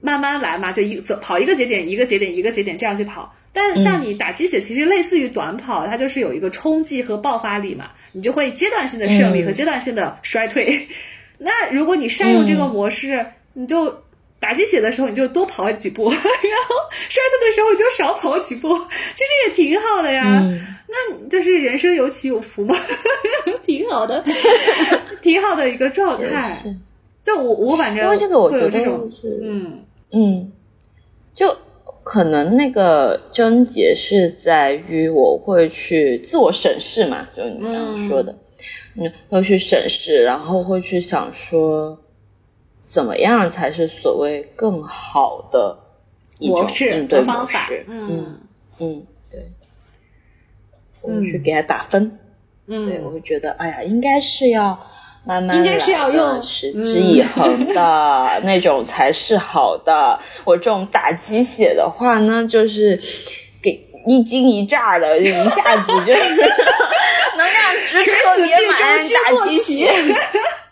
[0.00, 3.34] 慢慢来嘛，就一走跑一个节点，一个节点，一个节点这样去跑。
[3.52, 10.88] 但像你打鸡血，其实类似于短跑，它就是有一个冲击和爆发力嘛，你就会阶段性的胜利和阶段性的衰退。
[11.38, 14.03] 那如果你善用这个模式，你就。
[14.44, 18.68] 打鸡血的时候你就多跑几步， 然后摔跤的时候你就少跑几步，
[19.14, 20.38] 其实也挺好的呀。
[20.86, 22.76] 那就是人生有起有伏嘛，
[23.64, 24.22] 挺好的，
[25.22, 26.62] 挺好的一个状态。
[27.22, 30.52] 就我我反正因为这个我觉得是嗯嗯，
[31.34, 31.56] 就
[32.02, 38.36] 可能那个症结是在于我会去自我审视嘛，就你刚刚说的，
[38.96, 41.98] 嗯，会去审视，然后会去想说。
[42.84, 45.76] 怎么样才是所谓更好的
[46.38, 47.68] 一种应对方法？
[47.88, 48.38] 嗯
[48.78, 49.50] 嗯，对，
[51.00, 52.18] 我们去给他打分。
[52.66, 54.78] 嗯，对我会觉得，哎呀，应该是要
[55.24, 60.18] 慢慢应该是要用持之以恒的那种才是好的。
[60.44, 62.98] 我这种打鸡血的话呢，就是
[63.60, 66.12] 给一惊一乍的，就一下子就
[67.36, 69.90] 能量值特别满，打鸡血。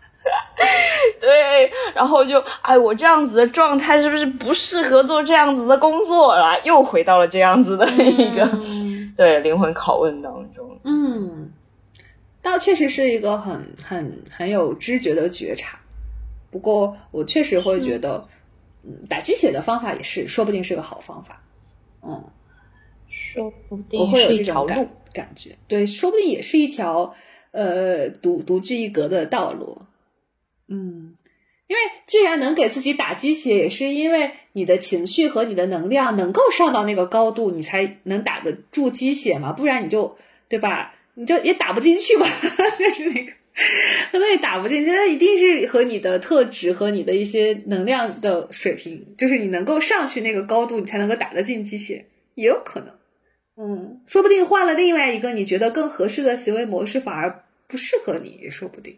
[1.20, 6.61] 对，然后就哎，我这样子的状态是不是不适合做这样子的工作了？
[6.64, 8.48] 又回到了这样子的一个
[9.16, 10.79] 对灵魂拷问当中。
[10.85, 11.51] 嗯，
[12.42, 15.79] 倒确实是一个很很很有知觉的觉察。
[16.51, 18.27] 不过我确实会觉得，
[18.85, 21.40] 嗯，打鸡血的方法也是，说不定是个好方法。
[22.03, 22.25] 嗯，
[23.09, 25.57] 说不定我会有这种感感觉。
[25.68, 27.14] 对，说不定也是一条
[27.53, 29.81] 呃独独具一格的道路。
[30.68, 31.14] 嗯，
[31.66, 40.16] 因为既然能给自己打鸡血，也是因为你的情绪和你的能量能够上到那个高度，你才能打得住鸡血嘛，不然你就
[40.48, 40.94] 对吧？
[41.14, 42.27] 你就也打不进去嘛，
[42.79, 43.33] 就是那个
[44.12, 52.88] 那也打不进去，那一定是和你的特质和你的一些能量的水平，就是你能够上去那个高度，你才能够打得进鸡血，也有可能。
[53.59, 58.96] 嗯，说不定换了另外一个你觉得更合适的行为模式，反而不适合你，也说不定。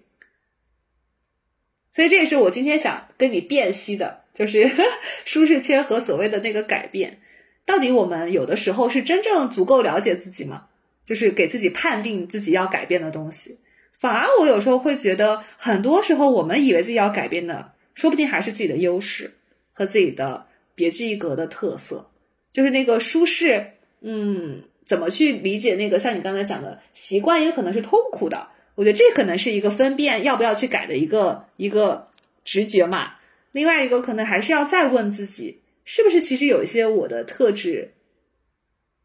[1.94, 4.68] 所以这也是我今天想跟你辨析的，就是
[5.24, 7.20] 舒适圈和所谓的那个改变，
[7.64, 10.66] 到底我们有的时候是真正足够了解自己吗？
[11.04, 13.58] 就是给自己判定自己要改变的东西，
[14.00, 19.34] 反而我有时候会觉得，很多时候我们以为自己要改变的，说不定还是自己的优势
[19.72, 22.10] 和自己的别具一格的特色，
[22.50, 28.48] 就是那个舒适，嗯，怎么去理解那个像你刚才讲的习惯，也可能是痛苦的。
[28.74, 32.08] 我觉得这可能是一个分辨要不要去改的一个一个
[32.44, 33.14] 直觉嘛。
[33.52, 37.92] 另外一个可能还是要再问自己，是不是其实有一些我的特质，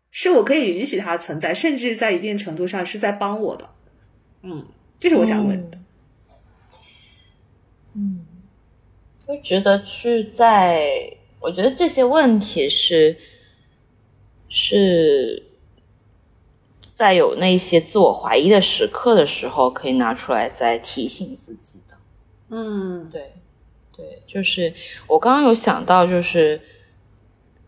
[0.09, 3.69] 是我可以允许它存在，甚至在一定程度上是在帮我的。
[4.41, 4.65] 嗯，
[4.99, 5.77] 这是我想问的。
[7.93, 8.25] 嗯，
[9.27, 13.17] 就值得去在，我觉得这些问题是
[14.47, 15.43] 是
[16.99, 21.95] 在有那些自我怀疑的时刻的时候，可以拿出来再提醒自己的。
[22.49, 23.31] 嗯，对，
[23.95, 24.73] 对，就是
[25.07, 26.59] 我刚刚有想到，就是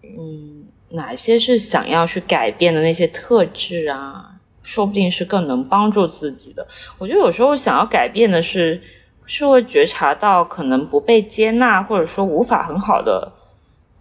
[0.04, 6.67] 嗯，哪些是想要去改变的那些特质啊，说不定是更能帮助自己的。
[6.98, 8.82] 我觉得有时候想要改变的是。
[9.24, 13.32] 是会觉察到可能不被接纳，或者说无法很好的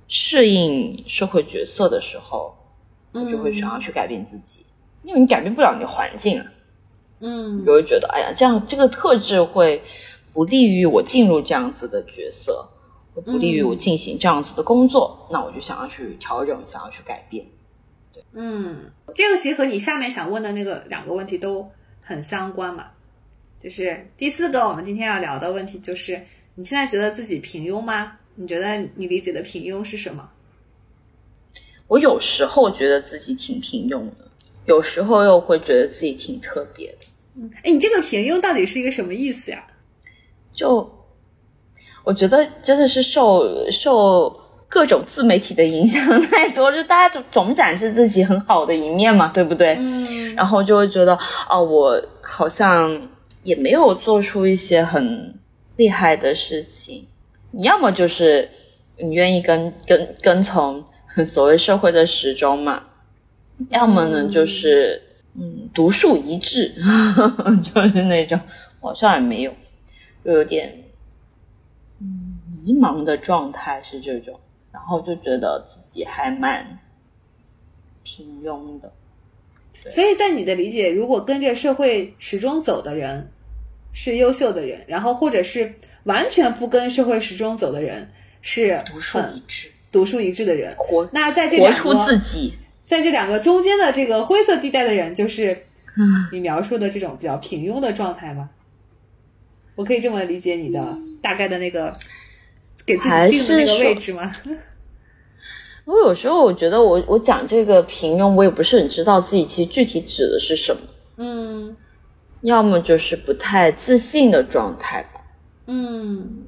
[0.09, 2.57] 适应社会角色的时候，
[3.13, 4.67] 我就会想要去改变自己，
[5.03, 6.47] 因为你改变不了你的环境啊。
[7.21, 9.83] 嗯，就会觉得哎呀，这样这个特质会
[10.33, 12.67] 不利于我进入这样子的角色，
[13.15, 17.45] 会不利于我进行这样子的工作，那我就想要去调整，想要去改变。
[18.13, 22.87] 对，嗯，这个其实和你下面想问的那个两个问题都很相关嘛。
[23.61, 26.23] 就是第四个，我们今天要聊的问题就是：
[26.55, 28.17] 你现在觉得自己平庸吗？
[28.37, 30.27] 你觉得你理解的平庸是什么？
[31.87, 34.30] 我有时候觉得自己挺平庸的，
[34.71, 36.99] 有时候又会觉得自己挺特别的。
[37.37, 39.63] 嗯，哎，你这个平庸到底是一个什么意思呀？
[40.53, 40.91] 就
[42.05, 44.35] 我觉得真的是受受
[44.69, 49.77] 各种自媒体的影响太多，就大家总总展示自己很好的一面嘛，对不对？
[49.79, 51.19] 嗯，然后就会觉得
[51.51, 53.09] 哦，我好像。
[53.43, 55.35] 也没有做出一些很
[55.77, 57.07] 厉害的事情，
[57.53, 58.47] 你要么就是
[58.99, 60.85] 你愿意跟跟跟从
[61.25, 62.83] 所谓社会的时钟嘛，
[63.69, 65.03] 要么呢就是
[65.35, 66.73] 嗯独树一帜，
[67.63, 68.41] 就是那种
[68.81, 69.53] 好像也没有，
[70.25, 70.85] 就有点
[72.01, 74.41] 嗯迷茫的状态是这种，
[74.73, 76.79] 然后就觉得自己还蛮
[78.03, 78.93] 平庸的。
[79.89, 83.31] 所以在你的理解，如果跟着社会时钟走的人
[83.93, 88.11] 是优秀的人，然后或者是完全不跟社会时钟走的人
[88.43, 92.53] 是独树一帜、独树一帜的人，活那在这活出自己，
[92.91, 95.57] 在这两个中间的这个灰色地带的人，就是
[96.33, 98.51] 你描述的这种比较平庸的状态吗？
[99.77, 101.95] 我可以这么理解你的大概的那个
[102.85, 104.33] 给自己定的那个位置吗？
[105.87, 110.81] 我有时候我觉得我我讲这个平庸，我也不是很知道自己其实具体指的是什么。
[111.19, 111.77] 嗯，
[112.41, 115.23] 要么就是不太自信的状态吧。
[115.67, 116.43] 嗯，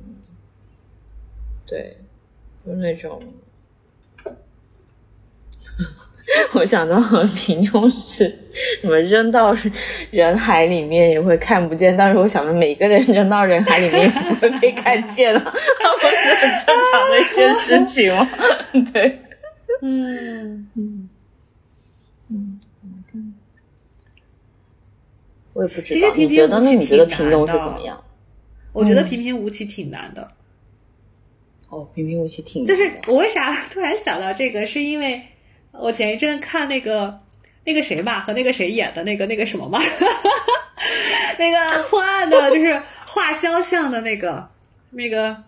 [1.65, 1.99] 对，
[2.67, 3.23] 就那种，
[6.55, 6.97] 我想到
[7.37, 8.25] 平庸是
[8.81, 9.55] 什么扔到
[10.11, 18.29] 人海里面也会看不见，但是我想着每个人扔到人海里面也不会被看见了，那 不是很正常的一件事情吗？
[18.93, 19.19] 对。
[19.85, 21.09] 嗯嗯
[22.31, 23.35] 嗯，怎么看？
[25.55, 25.85] 我也不知道。
[25.95, 28.05] 其实平平无奇挺难的。
[28.73, 30.29] 我觉得平平无奇挺难的。
[31.69, 32.65] 哦，平平无奇挺。
[32.65, 34.65] 就是我为啥突然想到这个？
[34.65, 35.21] 是因为
[35.73, 37.21] 我前一阵看那个
[37.65, 39.81] 那个谁吧，和那个谁演的那个那个什么嘛，
[41.39, 44.49] 那个破案的，就是画肖像的那个
[44.91, 45.43] 那个，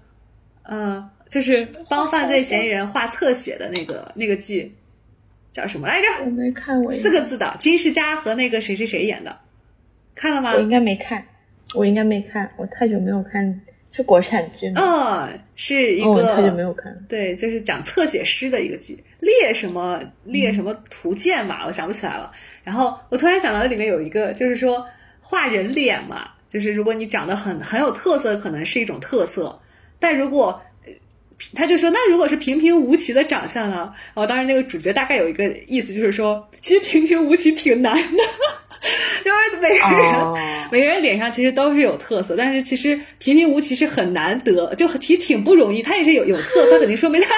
[0.62, 1.10] 嗯。
[1.26, 4.72] 就是帮犯罪嫌疑人画侧写的那个那个剧，
[5.50, 6.06] 叫什么来着？
[6.24, 6.92] 我没看过。
[6.92, 9.36] 四个字的，金世佳和那个谁谁谁演的，
[10.14, 10.52] 看了吗？
[10.54, 11.26] 我应该没看，
[11.74, 13.62] 我应该没看，我太久没有看，
[13.94, 15.28] 是国产剧吗？
[15.28, 16.92] 嗯，是一个太久没有看。
[17.08, 22.28] 对，就是讲侧写师的一个剧，列什么列什么图鉴嘛，我想不起来了。
[22.64, 24.84] 然后我突然想到里面有一个，就是说
[25.20, 29.60] 画人脸嘛，就是如果你长得很很有特色，可能是一种特色，
[30.00, 30.60] 但如果
[31.54, 38.22] 他就说：“那如果是平平无奇的长相呢？”然哦，当然，那个主角大概有一个意思，就是说，其实平平无奇挺难的，
[39.24, 40.34] 就是每个人
[40.70, 45.82] 每个人脸上其实都是有特色，但是其实平平无奇是很难得，就挺挺不容易。
[45.82, 47.28] 他也是有有特色，肯定说明他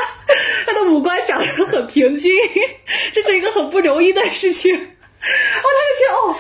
[0.67, 2.33] 他的五官长得很平均，
[3.13, 4.75] 这是一个很不容易的事情。
[4.77, 4.79] 哦，
[5.27, 6.37] 他就觉得哦。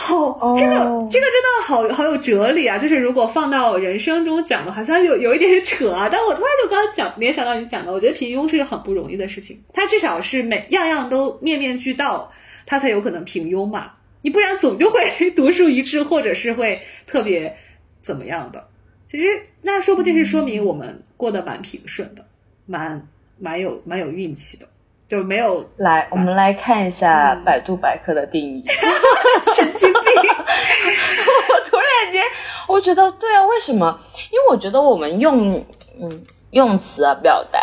[0.00, 0.74] 好，这个
[1.10, 2.78] 这个真的好好有哲理啊！
[2.78, 6.08] 就是如果放到人生中讲的，好像有有一点扯啊。
[6.08, 9.60] 但我突然就刚刚讲联想到你讲的，我觉得平庸是很不容易的事情。
[9.72, 12.32] 他至少是每样样都面面俱到，
[12.64, 13.90] 他才有可能平庸嘛。
[14.22, 17.56] 你不然总就会独树一帜，或者是会特别
[18.00, 18.68] 怎么样的。
[19.04, 19.26] 其实
[19.62, 22.24] 那说不定是说明我们过得蛮平顺的，
[22.66, 23.04] 蛮
[23.36, 24.68] 蛮有蛮有运气的。
[25.08, 28.64] 就没有来，我们来看一下百度百科的定义。
[29.56, 30.02] 神经病！
[30.12, 32.22] 我突然间，
[32.68, 33.98] 我觉得对啊，为什么？
[34.30, 35.54] 因为我觉得我们用
[36.00, 37.58] 嗯用词啊表达，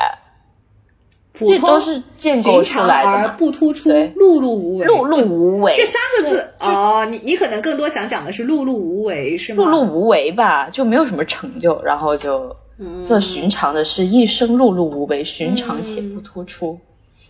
[1.33, 4.87] 普通都是建构出来的而不突出，碌碌无为。
[4.87, 9.63] 碌碌无为这三个字哦，你你可能更多想讲的是碌碌无为，是吗？
[9.65, 12.55] 碌碌无为吧，就没有什么成就，然后就
[13.05, 16.79] 做寻常的事，一生碌碌无为，寻常且不突出，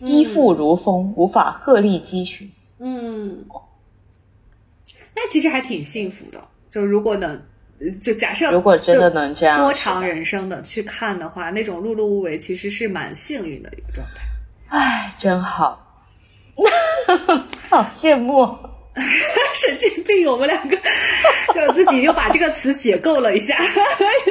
[0.00, 2.50] 依附如风，无法鹤立鸡群。
[2.78, 3.44] 嗯，
[5.14, 6.42] 那其实还挺幸福的。
[6.68, 7.40] 就如果能，
[8.02, 14.22] 就假设如果真的能这样拖长人生的去看的话，那种碌碌无为其实是蛮幸运的一个状态。
[14.68, 16.02] 唉，真好，
[17.70, 18.54] 好羡慕。
[19.54, 20.76] 神经病，我们两个
[21.54, 23.54] 就自己又把这个词解构了一下，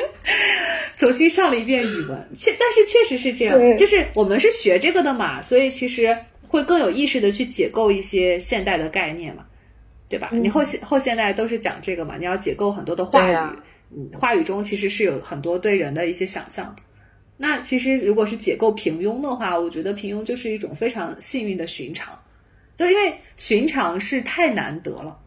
[0.97, 2.29] 重新上了一遍语文。
[2.33, 9.45] 确，但是确实是这样，就是我们是学这个的嘛，所以其实会更有意识的去解构一些现代的概念嘛，
[10.09, 10.29] 对吧？
[10.31, 13.55] 嗯、你后现后现代都是讲这个嘛，你要解构很多的话语，啊、
[13.95, 16.81] 嗯，话语中其实是有很多对人的一些想象的。
[17.37, 22.17] 那其实如果是解构平庸的话，我觉得平庸就是一种非常幸运的寻常。
[22.75, 25.17] 就因为寻常是太难得了，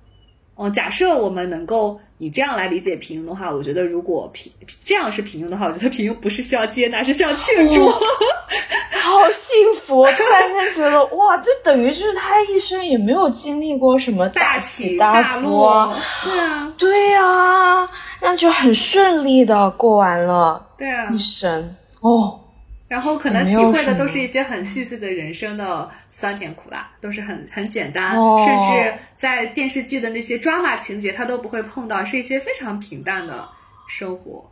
[0.54, 4.52] 哦，假设我们能够以这样来理解平庸的话，我觉得如果平
[4.84, 7.92] 这样是平庸的话，我觉得平庸不是需要接纳，是需要庆祝，哦、
[9.00, 10.04] 好幸福！
[10.04, 17.88] 突然间觉得哇，就等于就是他一生也没有经历过什么大起大落，对啊，对呀、啊，
[18.20, 21.74] 那就很顺利的过完了，对啊，一生。
[22.00, 22.40] 哦。
[22.88, 33.46] 然后可能体会的都是一些很细碎的人生的酸甜苦辣，都是很很简单，哦、甚至在电视剧的那些 drama 情节，他都不会碰到，是一些非常平淡的
[33.86, 34.50] 生活。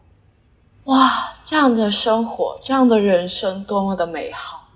[0.84, 4.68] 哇，这样的生活，这样的人生，多么的美好！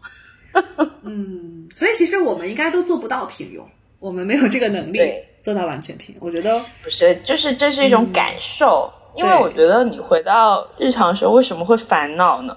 [1.04, 3.62] 嗯，所以其实我们应该都做不到平庸，
[3.98, 5.00] 我们没有这个能力
[5.42, 6.18] 做到完全平庸。
[6.22, 12.56] 我觉得不是，就是这是一种感受，嗯、因为我觉得你回到日常时候，为什么会烦恼呢？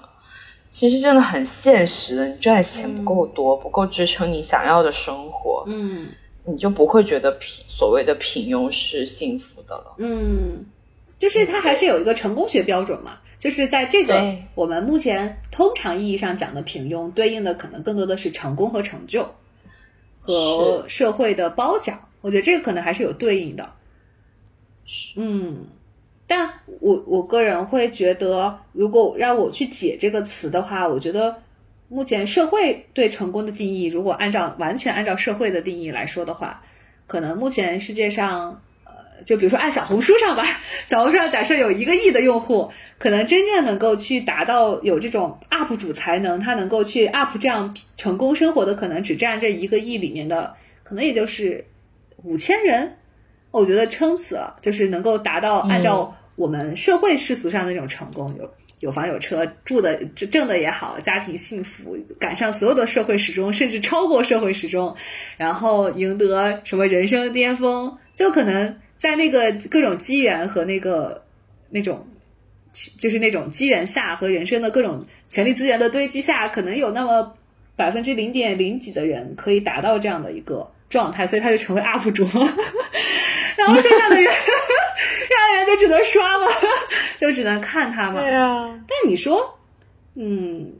[0.74, 6.08] 其实真的很现实的，你赚的钱不够多，嗯、不够支撑你想要的生活，嗯，
[6.42, 9.94] 你就不会觉得平所谓的平庸是幸福的了。
[9.98, 10.66] 嗯，
[11.16, 19.24] 就是它还是有一个成功学标准嘛，就是在这个我们目前通常意义上讲的平庸，对应的可能更多的是成功和成就
[20.18, 21.96] 和社会的褒奖。
[22.20, 23.72] 我觉得这个可能还是有对应的。
[25.14, 25.66] 嗯。
[26.26, 26.50] 但
[26.80, 31.42] 我我个人会觉得，如果让我去解这个词的话，我觉得
[31.88, 36.62] 目前社会对成功的定义，如果按照完全按照社会的定义来说的话，
[37.06, 40.44] 可能目前世界上，呃，就比如说按小红书上吧，
[40.86, 51.66] 小红书上假设有一个亿的用户，可能真正能够去达到有这种 UP 主才能，他能够去 UP 这样成功生活的，可能只占这一个亿里面的，可能也就是
[52.22, 52.96] 五千人。
[53.60, 58.50] 我觉得撑死了，就是能够达到按照我们社会世俗上的那种成功，有
[58.80, 64.96] 有房有车，住的挣的也好，家庭幸福，赶上所有的社会时钟，甚至超过社会时钟，
[65.36, 71.22] 然后赢得什么人生巅峰，就可能在那个各种机缘和那个
[71.70, 72.04] 那种，
[72.98, 77.36] 就是那种机缘下和人生的各种权力资源的堆积下，可能有那么
[77.76, 82.52] 百分之零点零几的人可以达到这样的一个状态，所以他就成为 UP 主了。
[83.66, 86.46] 然后剩下的人， 剩下的人就只能刷嘛，
[87.18, 88.20] 就只能看他嘛。
[88.20, 88.68] 对啊。
[88.86, 89.58] 但你说，
[90.14, 90.72] 嗯，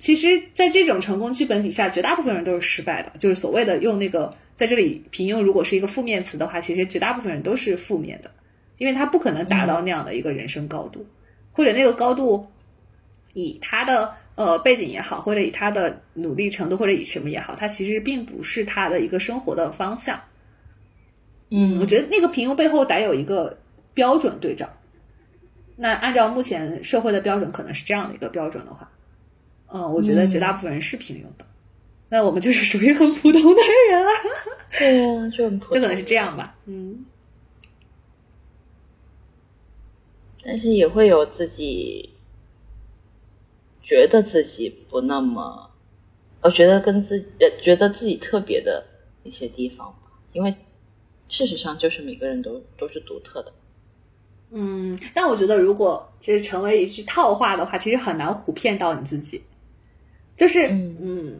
[0.00, 3.12] 其实，在这种成功剧本底下，绝大部分人都是失败的。
[3.18, 8.30] 就是所谓的用那个在这里平庸，如果是一个负面词的话，其实绝大部分人都是负面的，
[8.78, 11.06] 因为他不可能达到那样的一个人生高度，
[11.52, 12.46] 或者那个高度，
[13.34, 20.20] 以他的呃背景也好，或者以他的努力程度，或者以什么也好，他其实并不是他的一个生活的方向。
[21.50, 23.58] 嗯，我觉得那个平庸背后得有一个
[23.94, 24.68] 标准对照。
[25.76, 28.90] 那按照目前社会的标准，可能是这样的一个标准的话，
[29.68, 31.46] 嗯，我觉得绝大部分人是平庸的。
[32.08, 34.10] 那我们就是属于很普通的人啊。
[34.78, 36.56] 对啊，就很普通，就可能是这样吧。
[36.66, 37.04] 嗯，
[40.42, 42.10] 但是也会有自己
[43.82, 45.70] 觉得自己不那么，
[46.42, 48.84] 我觉得跟自己呃觉得自己特别的
[49.22, 50.54] 一些地方吧，因为。
[51.28, 53.52] 事实上，就是每个人都都是独特的。
[54.50, 59.42] 嗯，但我觉得，如果这成为一句套话的话，其实很难唬骗到你自己。
[60.36, 61.38] 就是，嗯嗯，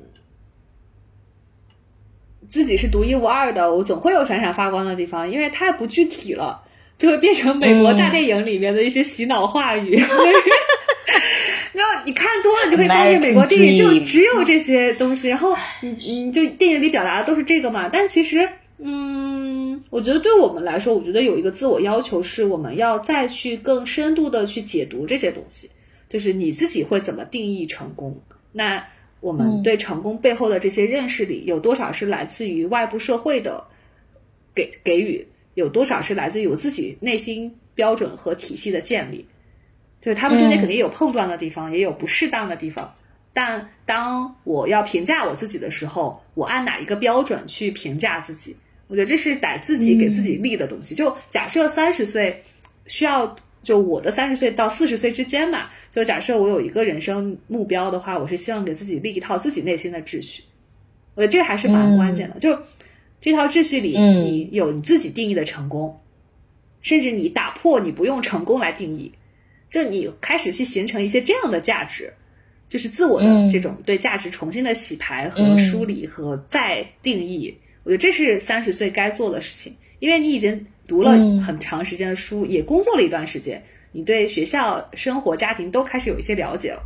[2.49, 6.63] 自己是独一无二的，我总会有闪闪发光的地方，因为太不具体了，
[6.99, 9.97] 就会变成美国大电影里面的一些洗脑话语。
[11.73, 17.89] 然后你看多了，你就会发现美国电影就只有这些东西，然后你你就电影里表达的都是这个嘛。
[17.89, 19.18] 但其实，嗯，
[19.91, 25.71] 我觉得对我们来说，我觉得有一个自我要求是，我们要再去更深度的去解读这些东西，
[26.09, 28.21] 就是你自己会怎么定义成功？
[28.53, 28.87] 那
[29.21, 33.65] 我们对成功背后的这些认识里，有多少是来自于外部社会的
[34.55, 35.27] 给给予？
[35.55, 39.27] 有多少是来自于我自己内心标准和体系的建立？
[40.01, 42.95] 就是他们中间肯定有碰撞的地方，也有不适当的地方。
[43.33, 48.55] 但当我要评价我自己的时候，我按哪一个标准去评价自己？
[48.89, 50.95] 我觉得这是得自己给自己立的东西。
[50.95, 52.43] 就假设三十岁
[52.87, 60.43] 需要，就我的三十岁到四十岁之间吧，就假设我有一个人生目标的话，我是希望给自己立一套自己内心的秩序。
[61.15, 62.39] 我觉得这个还是蛮关键的。
[62.39, 62.59] 就
[63.21, 66.01] 这套秩序里，你有你自己定义的成功，
[66.81, 69.13] 甚至你打破你不用成功来定义，
[69.69, 72.15] 就你开始去形成一些这样的价值，
[72.69, 77.59] 就是自我的这种对价值重新的洗牌和梳理和再定义。
[77.89, 86.83] 我觉得这是三十岁该做的事情，因为你已经读了很长时间的书，也工作了一段时间，你对学校、生活、家庭都开始有一些了解了。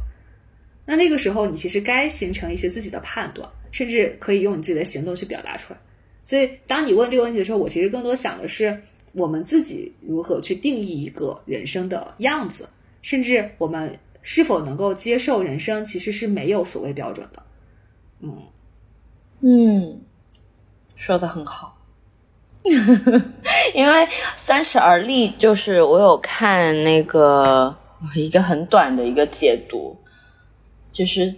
[0.87, 5.81] 那那个时候，你其实该形成一些自己的判断，甚至可以用你自己的行动去表达出来。
[6.23, 8.81] 所以，当你问这个问题的时候，我其实更多想的是
[9.11, 12.69] 我们自己如何去定义一个人生的样子，
[13.03, 17.43] 甚至我们是否能够接受人生其实是没有所谓标准的。
[18.21, 18.37] 嗯
[19.41, 20.01] 嗯，
[21.03, 21.77] 说的很好。
[23.75, 27.77] 因为三十而立，就是我有看那个
[28.15, 29.97] 一个很短的一个解读，
[30.91, 31.35] 就是。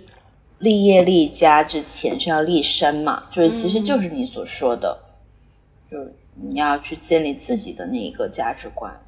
[0.61, 4.99] 立业立家之前是要立身嘛，就是其实就是你所说的，
[5.91, 8.99] 就是你要去建立自己的那一个价值观、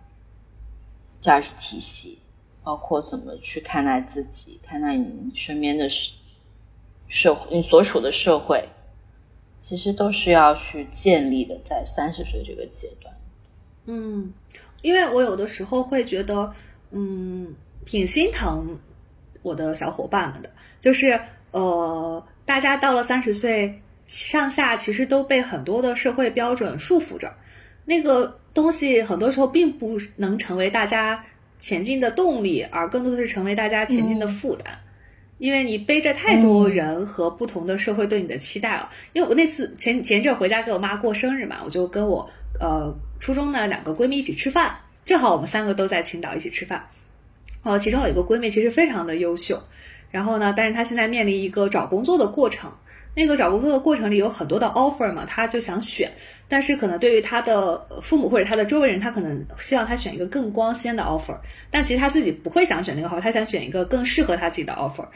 [1.18, 2.18] 价值体系，
[2.62, 6.12] 包括怎么去看待自己、看待你身边的社
[7.08, 8.68] 社会、你所处的社会，
[9.66, 13.12] 其实都是要去建立的，在三十岁这个阶段。
[13.86, 14.32] 嗯，
[14.82, 16.52] 因为我有的时候会觉得，
[16.92, 17.52] 嗯，
[17.84, 18.78] 挺心疼
[19.42, 20.50] 我的小伙伴们的，
[20.80, 21.18] 就是。
[21.52, 27.32] 呃，大家到了三十岁上下，其实都被很多的社会标准束缚着。
[27.86, 31.24] 那个东西很多时候并不能成为大家
[31.58, 34.78] 前进的动力，而更多的是成为大家前进的负担。
[35.38, 38.90] 因为你背着太多人和不同的社会对你的期待了。
[39.12, 42.28] 因为我那次前前阵回家给我妈过生日嘛，我就跟我
[42.60, 46.86] 呃初中的两个闺蜜一起吃饭，正好我们三个都在青岛一起吃饭。
[47.62, 49.62] 哦，其中有一个闺蜜其实非常的优秀。
[50.12, 50.54] 然后呢？
[50.56, 52.72] 但是她现在面临一个找工作的过程，
[53.18, 56.12] 那个找工作的过程里有很多的 offer 嘛，他就想选，
[56.46, 61.34] 但是可能对于他的父母或者他的周围人，他可能希望他选一个更光鲜的 offer，
[61.70, 65.06] 但其实他自己不会想选那个 offer，他想选一个更适合他自己的 offer。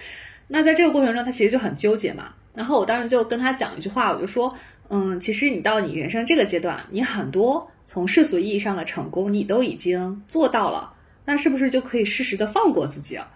[0.48, 2.32] 那在这个过程中，他其实就很纠结嘛。
[2.54, 4.52] 然后我当时就跟他讲一句话，我就说，
[4.88, 10.92] 嗯，其实你到你人生这个阶段，你很多从世俗意义上的成功，你都已经做到了，
[11.26, 13.30] 那是不是就可以适时的放过自己啊？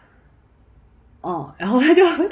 [1.25, 2.29] 哦，然后他就他就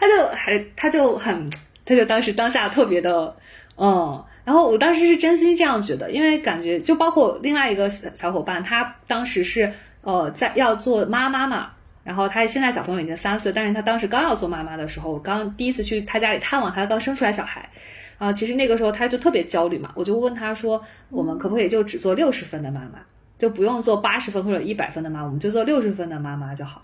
[0.00, 1.50] 他就还他就很
[1.84, 3.36] 他就当时当下特别的
[3.76, 9.70] 嗯，然后我当时是真心这样觉得，因为感觉就包括另外一个小伙伴，他当时是
[10.00, 11.72] 呃在要做妈妈嘛，
[12.04, 17.68] 然后他现在小朋友已经三岁，但是他当时刚要做妈妈的时候，我刚第一次去他家里探望他刚生出来小孩，
[18.16, 23.00] 啊，其实那个时候他就特别焦虑嘛，我就问他说，我们可不可以就只做六十分的妈妈，
[23.38, 26.82] 就不用做八十分或者一百分的妈，我们就做六十分的妈妈就好。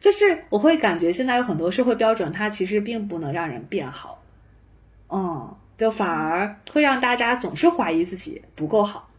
[0.00, 4.22] 就是我会感觉现在有很多社会标准，它其实并不能让人变好，
[5.10, 9.10] 嗯，就反而会让大家总是怀疑自己不够好。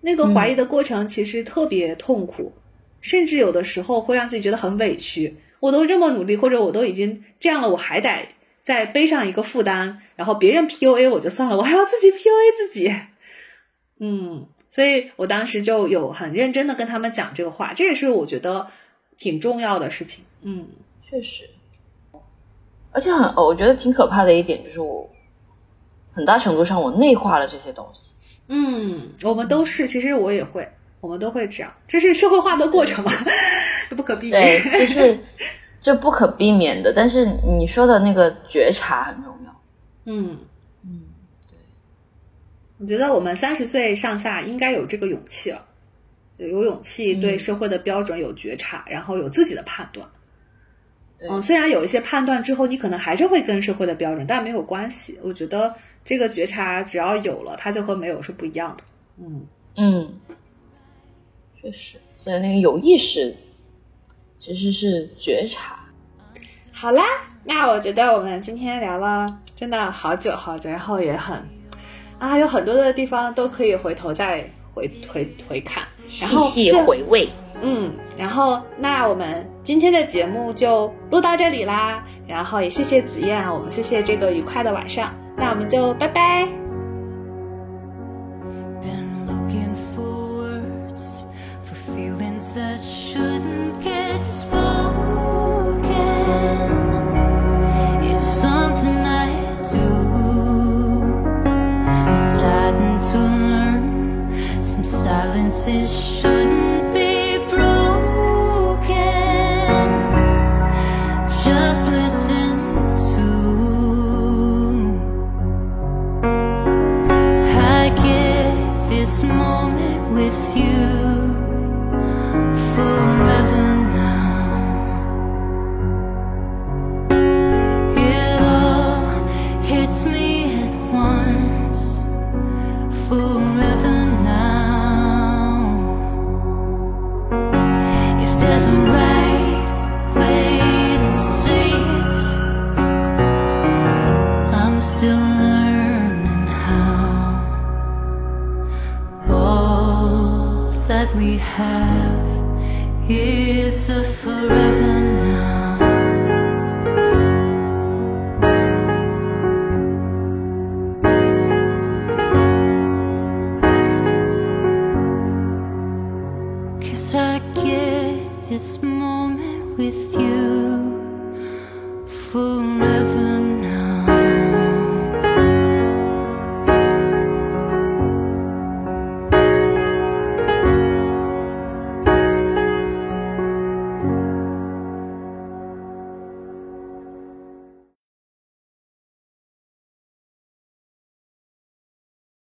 [0.00, 2.52] 那个怀疑的过程其实特别痛苦，
[3.00, 5.36] 甚至有的时候会让自己觉得很委屈。
[5.60, 8.28] 我都这么努力，或者我都已经这样了，我还得
[8.62, 12.92] 再背上一个负担，然后别人 PUA 我就算了，我还要自己 PUA 自己。
[14.00, 18.66] 嗯，所以我当时就有很认真的跟他们讲这个话，这也是我觉得。
[19.18, 20.66] 挺重要的事情，嗯，
[21.02, 21.48] 确实，
[22.92, 25.08] 而且很，我觉得挺可怕的一点就是我，
[26.12, 28.14] 很大程度上我内化了这些东西。
[28.48, 30.68] 嗯，我们都是，其实我也会，
[31.00, 33.10] 我们都会这样，这是社会化的过程嘛，
[33.96, 35.18] 不可避免，对，就是
[35.80, 36.92] 这不可避免的。
[36.94, 37.26] 但是
[37.58, 39.60] 你说的那个觉察很重要。
[40.04, 40.38] 嗯
[40.84, 41.02] 嗯，
[41.48, 41.56] 对，
[42.78, 45.65] 我觉得我们三十岁上下应该有这个勇气了。
[46.36, 50.06] 就有勇气对社会的标准有觉察，然后有自己的判断。
[51.18, 55.18] 嗯，虽然有一些判断之后，你可能还是会跟社会的标准，但没有关系。
[55.22, 55.74] 我觉得
[56.04, 58.84] 这个觉察只要有了，它就和没有是不一样的。
[59.18, 60.20] 嗯嗯，
[61.60, 61.96] 确实。
[62.16, 63.34] 所以那个有意识，
[64.38, 65.78] 其其实是觉察。
[66.70, 67.02] 好啦，
[67.44, 71.36] 那我觉得我们今天聊了真的好久好久，然后也很
[72.18, 77.28] 啊，有很多的地方都可以回头再回回回看，细细回味。
[77.62, 86.46] 嗯，然后那我们今天的节目就录到这里啦，然后也谢谢子燕，我们谢谢这个愉快的晚上，那我们就拜拜。
[88.82, 90.02] Been looking for
[90.42, 91.22] words
[91.64, 92.78] for feelings that
[105.02, 106.75] silences shouldn't